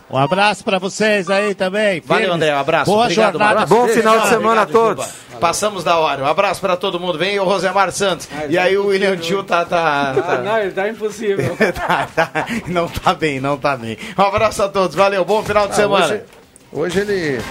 [0.10, 2.02] Um abraço pra vocês aí também.
[2.06, 2.32] Valeu.
[2.34, 2.56] André.
[2.56, 2.90] Um abraço.
[2.90, 3.56] Boa Obrigado, jornada.
[3.56, 3.78] Marcos.
[3.78, 5.06] Bom final de semana a Obrigado, todos.
[5.06, 5.40] Juba.
[5.40, 6.24] Passamos da hora.
[6.24, 7.18] Um abraço pra todo mundo.
[7.18, 8.28] Vem o Rosemar Santos.
[8.50, 9.66] e aí o William Tio tá.
[9.66, 11.56] tá, Ah, tá- não, ele tá impossível.
[11.76, 13.98] tá- tá- Não tá bem, não tá bem.
[14.18, 14.96] Um abraço a todos.
[14.96, 15.26] Valeu.
[15.26, 16.06] Bom final de Ah, semana.
[16.06, 16.22] hoje,
[16.72, 17.42] hoje ele.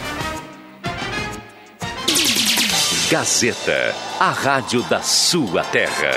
[3.11, 6.11] Gazeta, a rádio da sua terra.